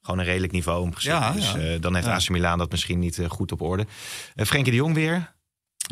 [0.00, 1.12] gewoon een redelijk niveau omgezet.
[1.12, 1.58] Ja, dus ja.
[1.58, 2.14] eh, dan heeft Ja.
[2.14, 3.86] AC Milan dat misschien niet eh, goed op orde.
[4.34, 5.34] Eh Frenkie de Jong weer,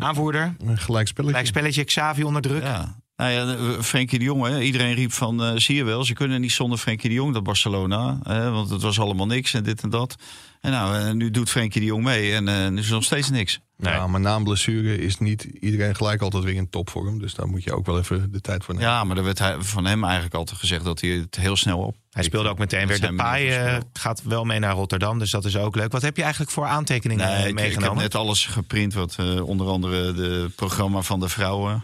[0.01, 0.55] aanvoerder.
[0.57, 1.35] Een gelijk spelletje.
[1.35, 2.63] Gelijk spelletje, Xavi onder druk.
[2.63, 2.95] Ja.
[3.19, 4.61] Nou ja, Frenkie de Jong, hè.
[4.61, 7.43] iedereen riep van, eh, zie je wel, ze kunnen niet zonder Frenkie de Jong, dat
[7.43, 8.19] Barcelona.
[8.23, 10.15] Hè, want het was allemaal niks en dit en dat.
[10.61, 13.03] En nou, eh, nu doet Frenkie de Jong mee en eh, nu is er nog
[13.03, 13.59] steeds niks.
[13.77, 13.93] Nee.
[13.93, 17.19] Ja, maar na een blessure is niet iedereen gelijk altijd weer in topvorm.
[17.19, 18.89] Dus daar moet je ook wel even de tijd voor nemen.
[18.89, 21.79] Ja, maar er werd hij- van hem eigenlijk altijd gezegd dat hij het heel snel
[21.79, 21.95] op.
[22.09, 22.99] Hij speelde ook meteen weer.
[22.99, 23.79] De eh, spel.
[23.93, 25.91] gaat wel mee naar Rotterdam, dus dat is ook leuk.
[25.91, 28.03] Wat heb je eigenlijk voor aantekeningen Nee, eh, ik, ik heb meegenomen?
[28.03, 31.83] net alles geprint, wat eh, onder andere de programma van de vrouwen.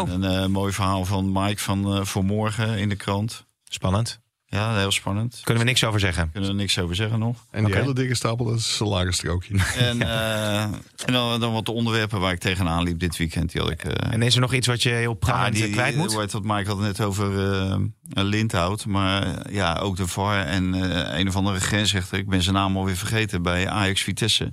[0.00, 0.10] Oh.
[0.10, 3.44] En Een eh, mooi verhaal van Mike van eh, voor morgen in de krant.
[3.64, 4.20] Spannend.
[4.52, 5.40] Ja, heel spannend.
[5.44, 6.30] Kunnen we niks over zeggen.
[6.32, 7.46] Kunnen er niks over zeggen nog.
[7.50, 7.82] En die Oké.
[7.82, 9.58] hele dikke stapel, dat is een salarisstrookje.
[9.78, 10.62] En, eh,
[11.06, 13.52] en dan, dan wat onderwerpen waar ik tegenaan liep dit weekend.
[13.52, 15.72] Die had ik, eh, En is er nog iets wat je heel ja, prangend eh,
[15.72, 16.12] kwijt moet?
[16.12, 18.86] Wordt wat Mike had het net over eh Lindhout.
[18.86, 22.18] Maar ja, ook de VAR en eh, een of andere grensrechter.
[22.18, 24.44] Ik ben zijn naam alweer vergeten bij Ajax Vitesse.
[24.44, 24.52] Dat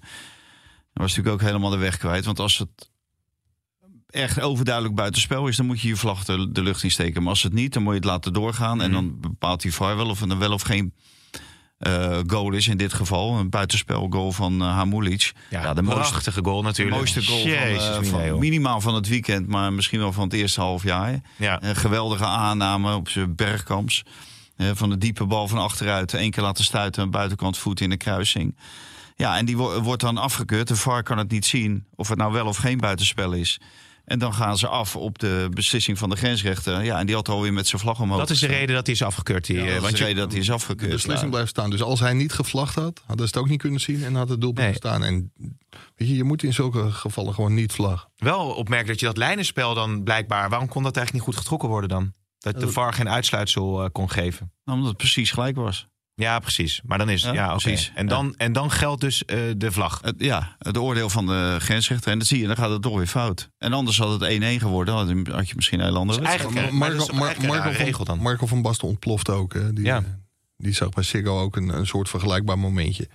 [0.93, 2.25] was natuurlijk ook helemaal de weg kwijt.
[2.25, 2.89] Want als het
[4.09, 7.21] echt overduidelijk buitenspel is, dan moet je je vlag de, de lucht insteken.
[7.21, 8.81] Maar als het niet, dan moet je het laten doorgaan.
[8.81, 10.93] En dan bepaalt die VAR wel of er wel of geen
[11.77, 13.37] eh, goal is in dit geval.
[13.37, 15.31] Een buitenspel goal van uh, Hamulic.
[15.49, 16.97] Ja, de prachtige goal De natuurlijk.
[16.97, 20.33] mooiste goal van, Jezus, Mine, van minimaal van het weekend, maar misschien wel van het
[20.33, 21.21] eerste half jaar.
[21.35, 21.63] Ja.
[21.63, 24.03] Een geweldige aanname op zijn bergkamps.
[24.73, 26.13] Van de diepe bal van achteruit.
[26.13, 27.03] één keer laten stuiten.
[27.03, 28.55] Een buitenkant voet in de kruising.
[29.15, 30.67] Ja, en die wo- wordt dan afgekeurd.
[30.67, 33.59] De VAR kan het niet zien of het nou wel of geen buitenspel is.
[34.09, 36.83] En dan gaan ze af op de beslissing van de grensrechter.
[36.83, 38.19] Ja, en die had alweer met zijn vlag omhoog.
[38.19, 39.45] Dat is de reden dat hij is afgekeurd.
[39.45, 40.91] Die, Ja, eh, dat is want de reden dat hij is De afgekeurd.
[40.91, 41.29] beslissing Ja.
[41.29, 41.69] blijft staan.
[41.69, 44.29] Dus als hij niet gevlacht had, hadden ze het ook niet kunnen zien en had
[44.29, 44.73] het doelpunt Nee.
[44.75, 45.03] gestaan.
[45.03, 45.31] En
[45.95, 48.09] weet je, je moet in zulke gevallen gewoon niet vlaggen.
[48.17, 50.49] wel opmerkt dat je dat lijnenspel dan blijkbaar...
[50.49, 52.13] Waarom kon dat eigenlijk niet goed getrokken worden dan?
[52.39, 54.51] Dat de VAR geen uitsluitsel eh, kon geven.
[54.63, 55.87] Nou, Omdat het precies gelijk was.
[56.19, 56.81] Ja, precies.
[56.85, 57.61] Maar dan is Ja, ja, oké.
[57.63, 57.91] precies.
[57.95, 59.99] En, dan, en dan geldt dus eh, de vlag.
[60.03, 62.11] Het, ja, het oordeel van de grensrechter.
[62.11, 63.49] En dat zie je, dan gaat het toch weer fout.
[63.57, 64.93] En anders had het 1-1 geworden.
[64.93, 66.55] Had je- had je misschien een hele andere wedstrijd.
[66.55, 66.77] eigenlijk-
[67.41, 68.19] maar van, regel dan?
[68.19, 69.53] Marco van Basten ontploft ook.
[69.53, 69.73] Hè.
[69.73, 69.97] Die, Ja.
[69.97, 70.03] eh,
[70.57, 73.07] die zag bij Siggo ook een, een soort vergelijkbaar momentje.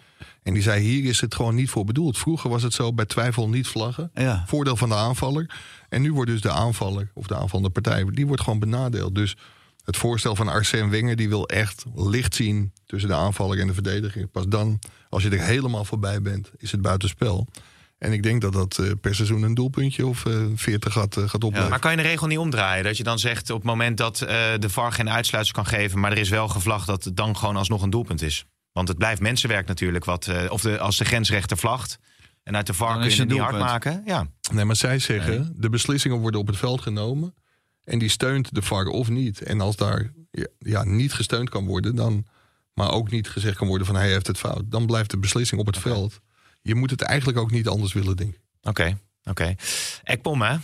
[0.42, 2.18] En die zei, hier is het gewoon niet voor bedoeld.
[2.18, 4.10] Vroeger was het zo, bij twijfel niet vlaggen.
[4.14, 4.44] Ja.
[4.46, 5.50] Voordeel van de aanvaller.
[5.88, 8.04] En nu wordt dus de aanvaller, of de aanvallende partij...
[8.04, 9.14] die wordt gewoon benadeeld.
[9.14, 9.36] Dus
[9.84, 11.16] het voorstel van Arsène Wenger...
[11.16, 14.26] die wil echt licht zien tussen de aanvaller en de verdediger.
[14.26, 17.48] Pas dan, als je er helemaal voorbij bent, is het buitenspel.
[17.98, 21.22] En ik denk dat dat eh, per seizoen een doelpuntje of eh 40 gaat, eh,
[21.28, 21.70] gaat opleveren.
[21.70, 22.84] Maar kan je de regel niet omdraaien?
[22.84, 26.00] Dat je dan zegt op het moment dat eh, de VAR geen uitsluitsel kan geven...
[26.00, 28.46] maar er is wel gevlagd dat het dan gewoon alsnog een doelpunt is.
[28.74, 30.04] Want het blijft mensenwerk natuurlijk.
[30.04, 31.98] Wat, eh, of de, als de grensrechter vlagt
[32.42, 34.02] en uit de VAR Dan kun je het niet hard maken.
[34.04, 34.26] Ja.
[34.52, 37.34] Nee, maar zij zeggen, de beslissingen worden op het veld genomen.
[37.84, 39.42] En die steunt de VAR of niet.
[39.42, 40.12] En als daar
[40.58, 42.26] ja, niet gesteund kan worden, dan,
[42.74, 45.60] maar ook niet gezegd kan worden van hij heeft het fout, dan blijft de beslissing
[45.60, 46.20] op het veld.
[46.62, 48.40] Je moet het eigenlijk ook niet anders willen, denk ik.
[48.62, 49.54] Oké, oké.
[50.02, 50.56] Ekpom, hè?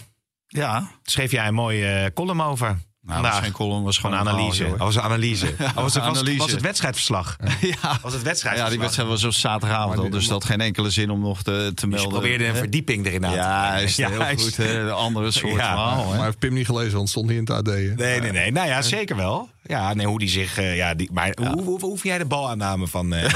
[0.46, 0.90] Ja.
[1.02, 2.78] Schreef jij een mooie eh, column over?
[3.10, 4.56] Nou, was geen column, was Gewoon een een analyse.
[4.56, 5.46] verhaal, Oh, was een analyse.
[5.58, 6.38] Oh, was, het, was, Analyse.
[6.38, 7.36] was het wedstrijdverslag?
[7.60, 7.98] ja.
[8.02, 8.56] Was het wedstrijdverslag?
[8.56, 11.42] ja, die wedstrijd was op zaterdagavond al, dus dat had geen enkele zin om nog
[11.42, 12.08] te, te Dus je melden.
[12.08, 14.42] probeerde een verdieping erin aan te Ja, is heel Juist.
[14.44, 14.56] goed.
[14.56, 14.90] Hè?
[14.92, 15.58] Andere soort Ja.
[15.58, 16.10] verhaal.
[16.10, 16.16] Hè?
[16.16, 17.74] Maar heeft Pim niet gelezen, want het stond niet in het AD.
[17.74, 17.94] hè?
[17.94, 18.52] Nee, nee, nee.
[18.52, 19.48] Nou ja, zeker wel.
[19.62, 20.58] Ja, nee, hoe die zich...
[20.58, 23.12] eh, ja, die, maar hoe, hoe, hoe, hoe vind jij de balaanname van...
[23.14, 23.30] eh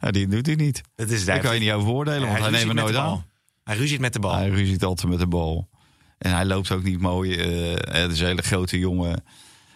[0.00, 0.80] Ja, die doet hij niet.
[0.96, 3.24] het is Daar kan je niet over oordelen, want hij neemt er nooit aan.
[3.64, 4.34] Hij ruziet met de bal.
[4.34, 5.68] Hij ruziet altijd met de bal.
[6.18, 7.36] En hij loopt ook niet mooi.
[7.36, 9.24] eh, het is een hele grote jongen.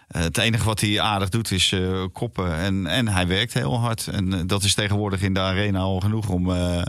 [0.08, 2.54] Eh, het enige wat hij aardig doet is eh, koppen.
[2.56, 4.06] En, en hij werkt heel hard.
[4.06, 6.82] En eh, dat is tegenwoordig in de arena al genoeg om, eh,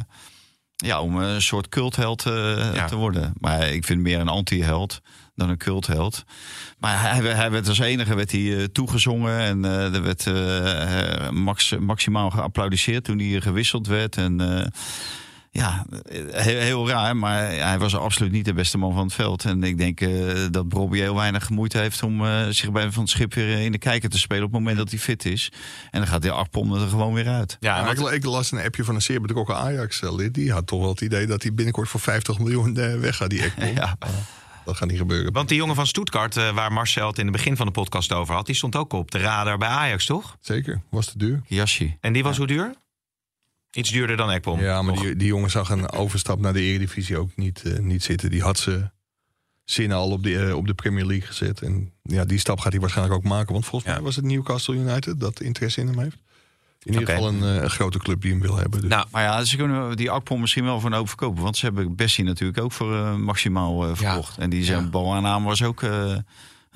[0.75, 2.85] Ja, om een soort cultheld eh, Ja.
[2.87, 3.33] te worden.
[3.39, 5.01] Maar ik vind meer een anti-held
[5.35, 6.23] dan een cultheld.
[6.79, 9.39] Maar hij, hij werd als enige werd hij, eh, toegezongen.
[9.39, 14.17] En eh, er werd eh, eh, max, maximaal geapplaudisseerd toen hij gewisseld werd.
[14.17, 14.65] En eh,
[15.53, 15.85] ja,
[16.31, 17.17] heel, heel raar.
[17.17, 19.45] Maar hij was absoluut niet de beste man van het veld.
[19.45, 20.09] En ik denk eh,
[20.51, 23.71] dat Bobby heel weinig moeite heeft om eh, zich bij Van het Schip weer in
[23.71, 24.43] de kijker te spelen.
[24.43, 25.51] op het moment dat hij fit is.
[25.91, 27.57] En dan gaat die Akpom er gewoon weer uit.
[27.59, 30.33] Ja, ik, ik las een appje van een zeer betrokken Ajax-lid.
[30.33, 33.41] Die had toch wel het idee dat hij binnenkort voor 50 miljoen eh, weggaat, die
[33.41, 33.71] Ekpom.
[33.83, 33.97] Ja.
[34.65, 35.33] Dat gaat niet gebeuren.
[35.33, 38.11] want die jongen van Stuttgart, eh, waar Marcel het in het begin van de podcast
[38.11, 40.37] over had, die stond ook op de radar bij Ajax, toch?
[40.39, 41.41] Zeker, was te duur.
[41.45, 41.97] Yashi.
[41.99, 42.73] En die was hoe duur?
[43.73, 44.59] Iets duurder dan Ekpom.
[44.61, 48.03] Ja, maar die, die jongen zag een overstap naar de Eredivisie ook niet, eh, niet
[48.03, 48.29] zitten.
[48.29, 48.89] Die had ze
[49.63, 51.61] zinnen al op de, eh, op de Premier League gezet.
[51.61, 53.53] En ja, die stap gaat hij waarschijnlijk ook maken.
[53.53, 53.95] Want volgens Ja.
[53.97, 56.17] mij was het Newcastle United dat interesse in hem heeft.
[56.83, 58.81] In ieder geval een, eh, een grote club die hem wil hebben.
[58.81, 58.89] Dus.
[58.89, 61.43] Nou, Maar ja, ze kunnen die Akpom misschien wel voor een hoop verkopen.
[61.43, 64.37] Want ze hebben Bessie natuurlijk ook voor maximaal verkocht.
[64.37, 64.89] En die zijn Ja.
[64.89, 65.81] balaanname was ook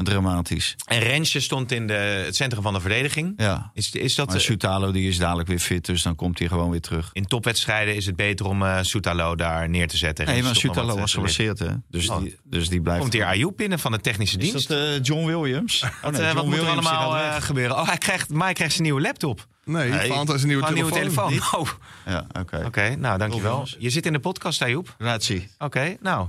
[0.05, 0.75] dramatisch.
[0.85, 1.93] en Rensje stond in de,
[2.25, 3.33] het centrum van de verdediging.
[3.37, 3.71] Ja.
[3.73, 6.47] Is, is dat Maar eh, Soutalo die is dadelijk weer fit, dus dan komt hij
[6.47, 7.09] gewoon weer terug.
[7.13, 10.25] in topwedstrijden is het beter om eh Soutalo daar neer te zetten?
[10.25, 11.69] Nee, maar is Soutalo was eh, geblesseerd, hè?
[11.89, 12.19] Dus, Oh.
[12.21, 13.01] die, dus die blijft.
[13.01, 14.67] Komt hier Ayoub binnen van de technische Is dienst?
[14.67, 15.83] dat eh, John Williams?
[15.83, 17.75] Oh, nee, John wat moet er Williams, allemaal gebeuren?
[17.77, 19.47] Oh, hij krijgt, maar hij krijgt zijn nieuwe laptop.
[19.65, 20.89] nee, nee, Valentijn is een nieuwe telefoon.
[20.93, 21.59] nieuwe telefoon.
[21.61, 21.67] Oh,
[22.05, 22.63] Ja, oké.
[22.65, 23.49] Oké, nou dankjewel.
[23.51, 23.75] Williams.
[23.79, 24.95] Je zit in de podcast, Ayoub.
[24.97, 25.47] Grazie.
[25.57, 26.27] Oké, nou.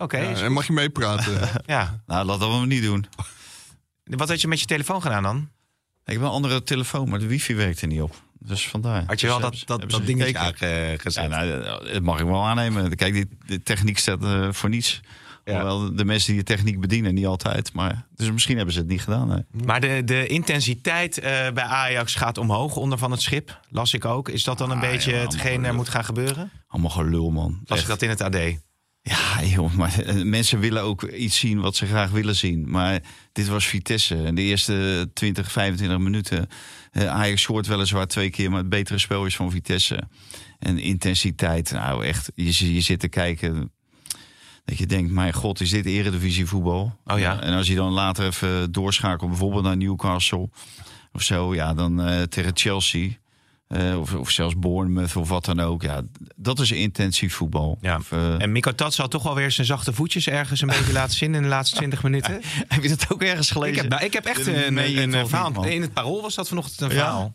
[0.00, 1.48] Oké, en mag je meepraten?
[1.66, 2.00] ja.
[2.06, 3.06] Nou, laten we hem niet doen.
[4.04, 5.48] Wat had je met je telefoon gedaan dan?
[6.04, 8.14] Ik heb een andere telefoon, maar de wifi werkte niet op.
[8.40, 9.04] Dus vandaar.
[9.06, 11.14] Had je Dus wel dat, ze- dat, dat ze dingetje aangezet?
[11.14, 12.96] Ja, nou, dat mag ik wel aannemen.
[12.96, 15.00] Kijk, die, de techniek staat eh, voor niets.
[15.44, 15.54] Ja.
[15.54, 17.72] Hoewel de mensen die de techniek bedienen, niet altijd.
[17.72, 19.30] Maar, dus misschien hebben ze het niet gedaan.
[19.30, 19.38] hè.
[19.64, 23.60] Maar de, de intensiteit eh, bij Ajax gaat omhoog onder van het schip.
[23.68, 24.28] Las ik ook.
[24.28, 26.50] Is dat dan een Ah, beetje ja, hetgeen er moet gaan gebeuren?
[26.68, 27.60] Allemaal gelul, man.
[27.64, 28.36] Las ik dat in het AD?
[29.08, 32.70] Ja, joh, maar eh, mensen willen ook iets zien wat ze graag willen zien.
[32.70, 33.00] Maar
[33.32, 34.22] dit was Vitesse.
[34.24, 36.48] En de eerste 20, 25 minuten.
[36.92, 40.02] eh, Ajax scoort weliswaar twee keer, maar het betere spel is van Vitesse.
[40.58, 43.70] En intensiteit, nou echt, je, je zit te kijken.
[44.64, 46.98] Dat je denkt, mijn god, is dit eredivisie voetbal?
[47.04, 47.40] Oh ja.
[47.40, 50.48] En als je dan later even doorschakelt, bijvoorbeeld naar Newcastle
[51.12, 53.10] of zo, ja, dan eh, tegen Chelsea.
[53.68, 55.82] Eh, of, of zelfs Bournemouth of wat dan ook.
[55.82, 56.02] Ja,
[56.36, 57.78] dat is intensief voetbal.
[57.80, 57.96] Ja.
[57.96, 60.92] Of, eh, En Miko Tats had toch wel weer zijn zachte voetjes ergens een beetje
[60.92, 62.32] laten zien in de laatste 20 minuten.
[62.68, 63.74] Heb je dat ook ergens gelezen?
[63.74, 65.64] Ik heb, nou, ik heb echt een, een, verhaal.
[65.64, 67.34] in het parool was dat vanochtend een verhaal.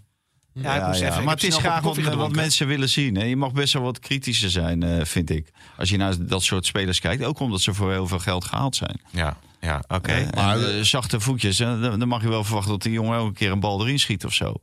[0.53, 3.15] Ja, even, maar het is graag wat wat, mensen willen zien.
[3.15, 3.23] Hè.
[3.23, 5.49] Je mag best wel wat kritischer zijn, eh, vind ik.
[5.77, 7.23] Als je naar dat soort spelers kijkt.
[7.23, 9.01] Ook omdat ze voor heel veel geld gehaald zijn.
[9.09, 10.11] Ja, ja oké.
[10.11, 11.59] Eh, Maar- en, eh, zachte voetjes.
[11.59, 13.81] eh, dan, dan mag je wel verwachten dat die jongen ook een keer een bal
[13.81, 14.53] erin schiet of zo.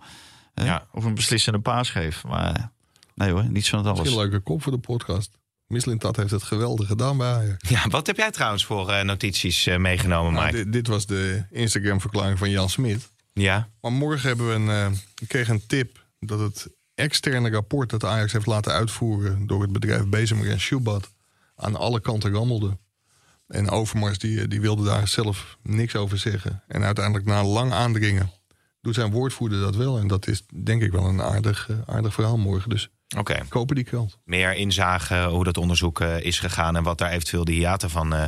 [0.64, 0.86] Ja.
[0.92, 2.24] Of een beslissende paas geeft.
[2.24, 2.70] Maar
[3.14, 4.22] nee hoor, niets van het Misschien alles.
[4.24, 5.38] een leuke kop voor de podcast.
[5.66, 7.68] Mislintat heeft het geweldig gedaan bij Ajax.
[7.74, 10.56] Ja, wat heb jij trouwens voor eh, notities eh, meegenomen, Nou, Mike?
[10.56, 13.10] dit, dit was de Instagram-verklaring van Jan Smit.
[13.32, 17.90] Ja, Maar morgen hebben we een, eh, ik kreeg een tip dat het externe rapport
[17.90, 21.10] dat Ajax heeft laten uitvoeren door het bedrijf Bezemer en Schubat
[21.56, 22.78] aan alle kanten rammelde.
[23.46, 26.62] En Overmars die, die wilde daar zelf niks over zeggen.
[26.68, 28.30] En uiteindelijk na lang aandringen
[28.80, 29.98] doet zijn woordvoerder dat wel.
[29.98, 32.70] En dat is denk ik wel een aardig, eh, aardig verhaal morgen.
[32.70, 33.38] Dus oké.
[33.48, 34.18] kopen die krant.
[34.24, 38.14] Meer inzagen hoe dat onderzoek eh, is gegaan en wat daar eventueel de hiaten van
[38.14, 38.24] eh,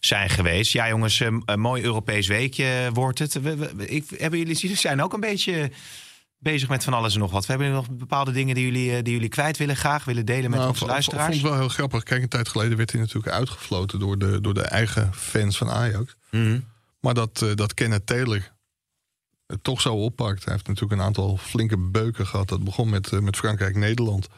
[0.00, 0.72] zijn geweest.
[0.72, 3.32] Ja, jongens, eh, een mooi Europees weekje wordt het.
[3.42, 5.70] We, we- ik, hebben jullie, jullie zijn ook een beetje
[6.38, 7.46] bezig met van alles en nog wat.
[7.46, 10.50] We hebben nog bepaalde dingen die jullie, eh, die jullie kwijt willen, graag willen delen
[10.50, 11.24] met Nou, onze ik luisteraars.
[11.30, 12.02] vond het wel heel grappig.
[12.02, 15.70] Kijk, een tijd geleden werd hij natuurlijk uitgefloten door de, door de eigen fans van
[15.70, 16.16] Ajax.
[16.30, 16.60] Mhm.
[17.00, 18.52] Maar dat, eh, dat Kenneth Taylor
[19.62, 20.44] toch zo oppakt.
[20.44, 22.48] Hij heeft natuurlijk een aantal flinke beuken gehad.
[22.48, 24.28] Dat begon met, eh, met Frankrijk-Nederland.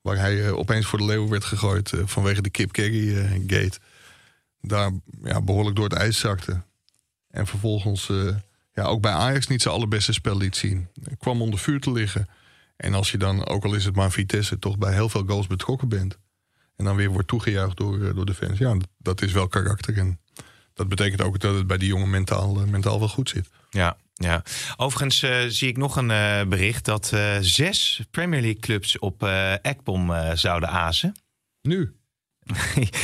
[0.00, 3.78] Waar hij eh, opeens voor de leeuw werd gegooid eh, vanwege de Kip Kerry-gate.
[4.60, 4.90] Daar
[5.22, 6.62] ja, behoorlijk door het ijs zakte.
[7.28, 8.10] En vervolgens
[8.72, 10.88] ja, ook bij Ajax niet zijn allerbeste spel liet zien.
[11.18, 12.28] Kwam onder vuur te liggen.
[12.76, 15.46] En als je dan, ook al is het maar Vitesse, toch bij heel veel goals
[15.46, 16.18] betrokken bent.
[16.76, 18.58] En dan weer wordt toegejuicht door, door de fans.
[18.58, 19.98] Ja, dat, is wel karakter.
[19.98, 20.20] En
[20.74, 23.48] dat betekent ook dat het bij die jongen mentaal, mentaal wel goed zit.
[23.70, 24.42] Ja, ja.
[24.76, 29.22] Overigens eh, zie ik nog een eh, bericht dat eh, zes Premier League clubs op
[29.22, 31.16] eh Ekbom zouden azen.
[31.62, 31.94] Nu.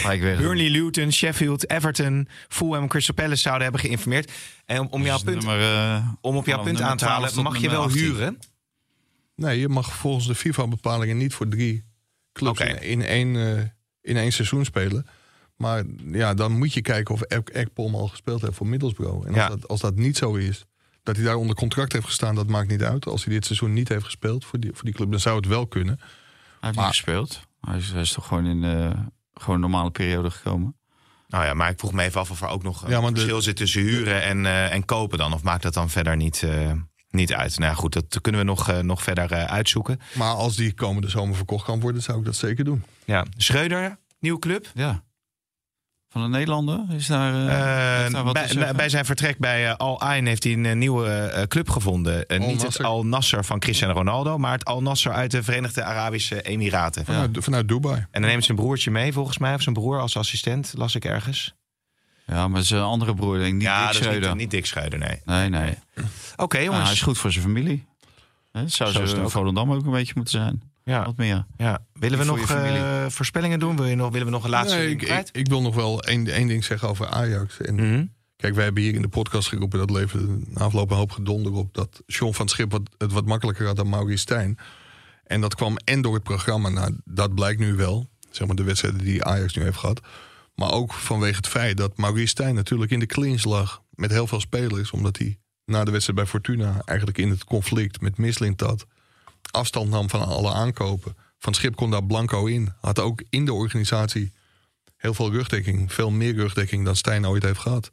[0.05, 0.39] Weg.
[0.39, 4.33] Burnley, Luton, Sheffield, Everton, Fulham en Crystal Palace zouden hebben geïnformeerd.
[4.67, 7.05] En om, om jouw Dus punt, nummer, eh, om op jouw vanaf punt aan te
[7.05, 8.01] 12 halen, mag je wel 18.
[8.03, 8.39] huren.
[9.37, 11.85] Nee, je mag volgens de FIFA-bepalingen niet voor drie
[12.33, 13.37] clubs in, in, één,
[14.01, 15.07] in één seizoen spelen.
[15.57, 19.27] Maar ja, dan moet je kijken of Ek- Ekpom al gespeeld heeft voor Middlesbrough.
[19.27, 19.49] En als, Ja.
[19.49, 20.65] dat, als dat niet zo is,
[21.09, 23.07] dat hij daar onder contract heeft gestaan, dat maakt niet uit.
[23.07, 25.47] Als hij dit seizoen niet heeft gespeeld voor die, voor die club, dan zou het
[25.47, 25.95] wel kunnen.
[25.99, 26.07] Hij
[26.61, 27.41] heeft Maar- niet gespeeld.
[27.61, 28.91] Hij is, hij is toch gewoon in eh,
[29.35, 30.77] gewoon een normale periode gekomen.
[31.29, 33.11] Nou ja, maar ik vroeg me even af of er ook nog een Ja, maar
[33.11, 35.33] de- verschil zit tussen huren en, eh, en kopen dan.
[35.33, 36.73] Of maakt dat dan verder niet, eh,
[37.11, 37.59] niet uit?
[37.59, 40.01] Nou ja, goed, dat kunnen we nog, eh, nog verder eh, uitzoeken.
[40.15, 42.85] Maar als die komende zomer verkocht kan worden, zou ik dat zeker doen.
[43.05, 44.71] Ja, Schreuder, nieuwe club.
[44.75, 45.03] Ja.
[46.11, 50.01] Van de Nederlander is daar, eh, Eh, daar wat bij, zijn vertrek bij eh, Al
[50.01, 52.25] Ain heeft hij een nieuwe club gevonden.
[52.39, 52.83] Niet het.
[52.83, 57.05] Al Nasser van Cristiano Ronaldo, maar het Al Nasser uit de Verenigde Arabische Emiraten.
[57.05, 58.07] Vanuit, vanuit Dubai.
[58.11, 61.05] En dan neemt zijn broertje mee, volgens mij, of zijn broer als assistent, las ik
[61.05, 61.55] ergens.
[62.27, 64.29] Ja, maar zijn andere broer, denk ik, niet ja, Dick dat is Schreuder.
[64.29, 65.21] niet, niet Dick Schreuder, nee.
[65.25, 65.75] Nee, nee.
[66.37, 66.85] Oké, jongens.
[66.85, 67.87] hij is goed voor zijn familie.
[68.53, 69.31] Hè, zou ze het in.
[69.31, 70.63] Volendam ook een beetje moeten zijn.
[70.89, 71.47] Ja, Wat meer.
[71.57, 71.85] ja.
[71.93, 73.77] Willen we nog eh, voorspellingen doen?
[73.77, 75.29] Wil je nog, willen we nog een laatste Nee, ding ik, kwijt?
[75.29, 77.61] ik, ik wil nog wel één, één ding zeggen over Ajax.
[77.61, 78.05] En Mhm.
[78.37, 79.79] Kijk, wij hebben hier in de podcast geroepen...
[79.79, 81.75] dat leverde na afloop een hoop gedonder op...
[81.75, 84.59] dat John van Schip wat, het wat makkelijker had dan Maurice Stijn.
[85.25, 86.69] En dat kwam en door het programma.
[86.69, 88.09] Nou, dat blijkt nu wel.
[88.31, 90.01] Zeg maar de wedstrijden die Ajax nu heeft gehad.
[90.55, 93.83] Maar ook vanwege het feit dat Maurice Stijn natuurlijk in de clinch lag...
[93.95, 94.91] met heel veel spelers.
[94.91, 96.83] Omdat hij na de wedstrijd bij Fortuna...
[96.85, 98.87] eigenlijk in het conflict met Mislintat...
[99.51, 101.17] afstand nam van alle aankopen.
[101.39, 102.73] Van Schip kon daar blanco in.
[102.81, 104.33] Had ook in de organisatie
[104.97, 105.93] heel veel rugdekking.
[105.93, 107.91] Veel meer rugdekking dan Stijn ooit heeft gehad.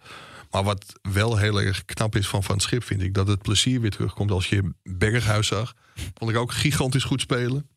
[0.51, 3.13] Maar wat wel heel erg knap is van Van Schip, vind ik...
[3.13, 4.31] dat het plezier weer terugkomt.
[4.31, 5.73] Als je Berghuis zag,
[6.13, 7.69] vond ik ook gigantisch goed spelen.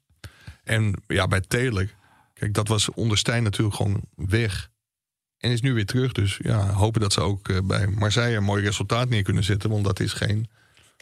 [0.65, 1.97] En ja, bij Taylor...
[2.39, 4.71] Kijk, dat was onder Stijn natuurlijk gewoon weg.
[5.39, 6.13] En is nu weer terug.
[6.13, 9.71] Dus ja, hopen dat ze ook eh, bij Marseille een mooi resultaat neer kunnen zetten.
[9.71, 10.49] Want dat is geen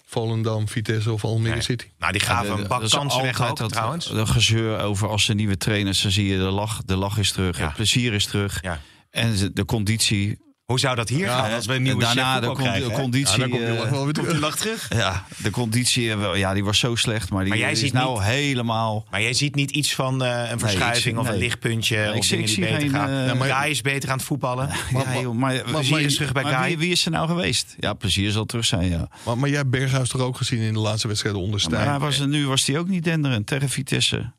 [0.08, 1.62] Volendam, Vitesse of Almere Nee.
[1.62, 1.86] City.
[1.98, 4.06] Nou, die gaven Ja, een is kansen weg ook, dat, trouwens.
[4.10, 7.32] Dat gezeur over als de nieuwe trainers, dan zie je de lach, de lach is
[7.32, 7.64] terug, Ja.
[7.64, 8.58] het plezier is terug.
[8.62, 8.80] Ja.
[9.10, 10.38] En de- de conditie.
[10.66, 12.90] Hoe zou dat hier gaan als we een nieuwe daarna chef de, krijgen?
[12.92, 13.32] conditie.
[13.32, 14.38] Ja, dan komt die eh, wel weer terug.
[14.40, 14.88] lach terug?
[14.94, 17.78] ja, de conditie, eh, wel- ja, die was zo slecht, maar die Maar jij is
[17.78, 19.06] ziet nou niet- helemaal.
[19.10, 22.44] Maar jij ziet niet iets van eh, een verschuiving of een lichtpuntje ik of dingen
[22.48, 23.10] ik die beter geen, gaan.
[23.12, 24.68] Ja, maar- Guy is beter aan het voetballen.
[24.92, 26.66] ja, joh, maar, Plezier is terug bij Guy.
[26.66, 27.74] wie, wie is er nou geweest?
[27.80, 29.08] Ja, plezier zal terug zijn, ja.
[29.24, 31.74] Maar, maar jij hebt Berghuis toch ook gezien in de laatste wedstrijden onder Stijn?
[31.80, 34.32] Maar hij was, nu was hij ook niet denderend tegen Vitesse.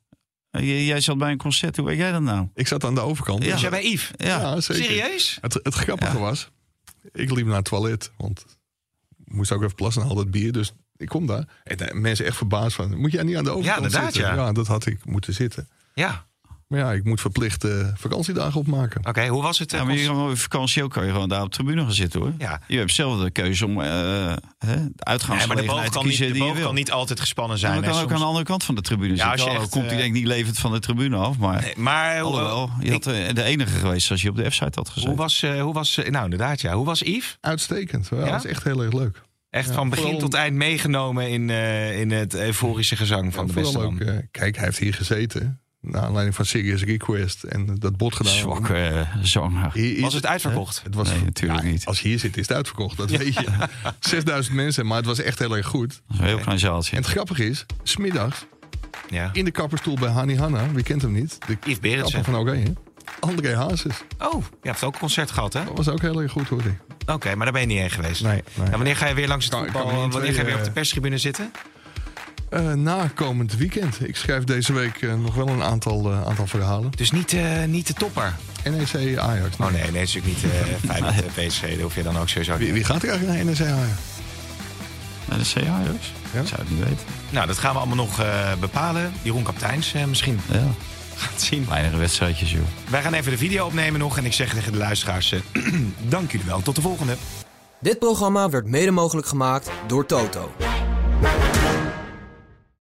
[0.52, 2.48] Eh, Jij, zat bij een concert, hoe weet jij dat nou?
[2.54, 3.43] Ik zat aan de overkant.
[3.43, 3.58] Ja.
[3.58, 4.12] Jij bij Yves?
[4.18, 4.84] Ja, Ja, zeker.
[4.84, 5.38] Serieus?
[5.41, 6.50] Het, het grappige was,
[7.12, 8.45] ik liep naar het toilet, want
[9.26, 10.52] ik moest ook even plassen en al dat bier.
[10.52, 11.45] Dus ik kom daar.
[11.64, 14.36] En de mensen echt verbaasd van, moet jij niet aan de overkant inderdaad, zitten?
[14.36, 14.52] ja.
[14.52, 15.68] dat had ik moeten zitten.
[15.93, 16.27] Ja.
[16.68, 19.05] Maar ja, ik moet verplicht eh, vakantiedagen opmaken.
[19.07, 19.74] Oké, hoe was het?
[19.74, 22.20] eh, Ja, maar je vakantie ook kan je gewoon daar op de tribune gaan zitten
[22.20, 22.34] hoor.
[22.38, 22.61] Ja.
[22.68, 24.36] Je hebt zelf de keuze om eh, hè, de
[24.68, 27.20] Nee, maar de uitgaansgelegenheid boog te kan niet, kiezen de die je kan niet altijd
[27.20, 27.74] gespannen Ja, zijn.
[27.74, 28.13] maar hè, kan ook soms.
[28.13, 29.45] aan de andere kant van de tribune Ja, als zitten.
[29.51, 31.38] je Al echt, komt hij eh, denk ik niet levend van de tribune af.
[31.38, 34.49] Maar Nee, maar alhoewel, je ik- had eh, de enige geweest als je op de
[34.49, 35.09] F-site had gezeten.
[35.09, 37.38] hoe was, eh, hoe was eh, nou inderdaad ja, hoe was Yves?
[37.41, 38.07] Uitstekend.
[38.11, 38.26] Ja?
[38.26, 39.22] Dat is echt heel erg leuk.
[39.49, 43.47] Echt Ja, van begin vooral- tot eind meegenomen in, eh, in het euforische gezang van
[43.47, 45.61] Ja, de beste ook, eh, kijk, hij heeft hier gezeten.
[45.92, 47.44] Naar aanleiding van Serious Request.
[47.44, 48.34] En dat bot gedaan.
[48.34, 49.72] Zwakke eh.
[49.74, 50.82] Hier is- Was het uitverkocht?
[50.84, 51.86] Het was, Nee, natuurlijk niet.
[51.86, 52.98] Als je hier zit, is het uitverkocht.
[52.98, 53.46] Dat weet je.
[54.00, 56.02] 6000 mensen, maar het was echt heel erg goed.
[56.10, 56.92] Een heel klein zaaltje.
[56.96, 58.46] En het grappige is, smiddags
[59.10, 59.30] Ja.
[59.34, 60.72] in de kapperstoel bij Hani Hanna.
[60.72, 61.38] Wie kent hem niet?
[61.48, 62.24] De Yves Berendsen.
[62.24, 62.74] van Oranje.
[63.20, 64.04] André Hazes.
[64.20, 65.64] Oh, je hebt ook een concert gehad hè?
[65.66, 66.78] Dat was ook heel erg goed, hoor ik.
[67.14, 68.24] Oké, maar daar ben je niet heen geweest.
[68.24, 70.10] Nee, wanneer ga je weer langs het Kan- voetbal?
[70.10, 71.52] Wanneer ga je weer op de twee, perstribune zitten?
[72.50, 74.08] Eh, na komend weekend.
[74.08, 76.91] Ik schrijf deze week eh, nog wel een aantal, eh, aantal verhalen.
[76.95, 78.36] Dus niet, eh, niet de topper.
[78.64, 79.56] NEC Ajax.
[79.60, 81.62] Oh nee, nee, is natuurlijk niet eh Feyenoord PSG.
[81.62, 83.91] Dat hoef je dan ook sowieso Wie, wie gaat er eigenlijk naar NEC Ajax?
[85.26, 86.14] Naar de CA, dus?
[86.34, 86.41] Ja?
[86.41, 87.06] Ik zou het niet weten.
[87.30, 89.14] Nou, dat gaan we allemaal nog eh, bepalen.
[89.22, 90.39] Jeroen Kapteins misschien.
[90.52, 90.64] Ja.
[91.16, 91.66] Gaat zien.
[91.66, 92.62] Kleinere wedstrijdjes, joh.
[92.89, 94.18] Wij gaan even de video opnemen nog.
[94.18, 95.34] En ik zeg tegen de luisteraars,
[96.10, 96.62] dank jullie wel.
[96.62, 97.16] Tot de volgende.
[97.80, 100.52] Dit programma werd mede mogelijk gemaakt door Toto.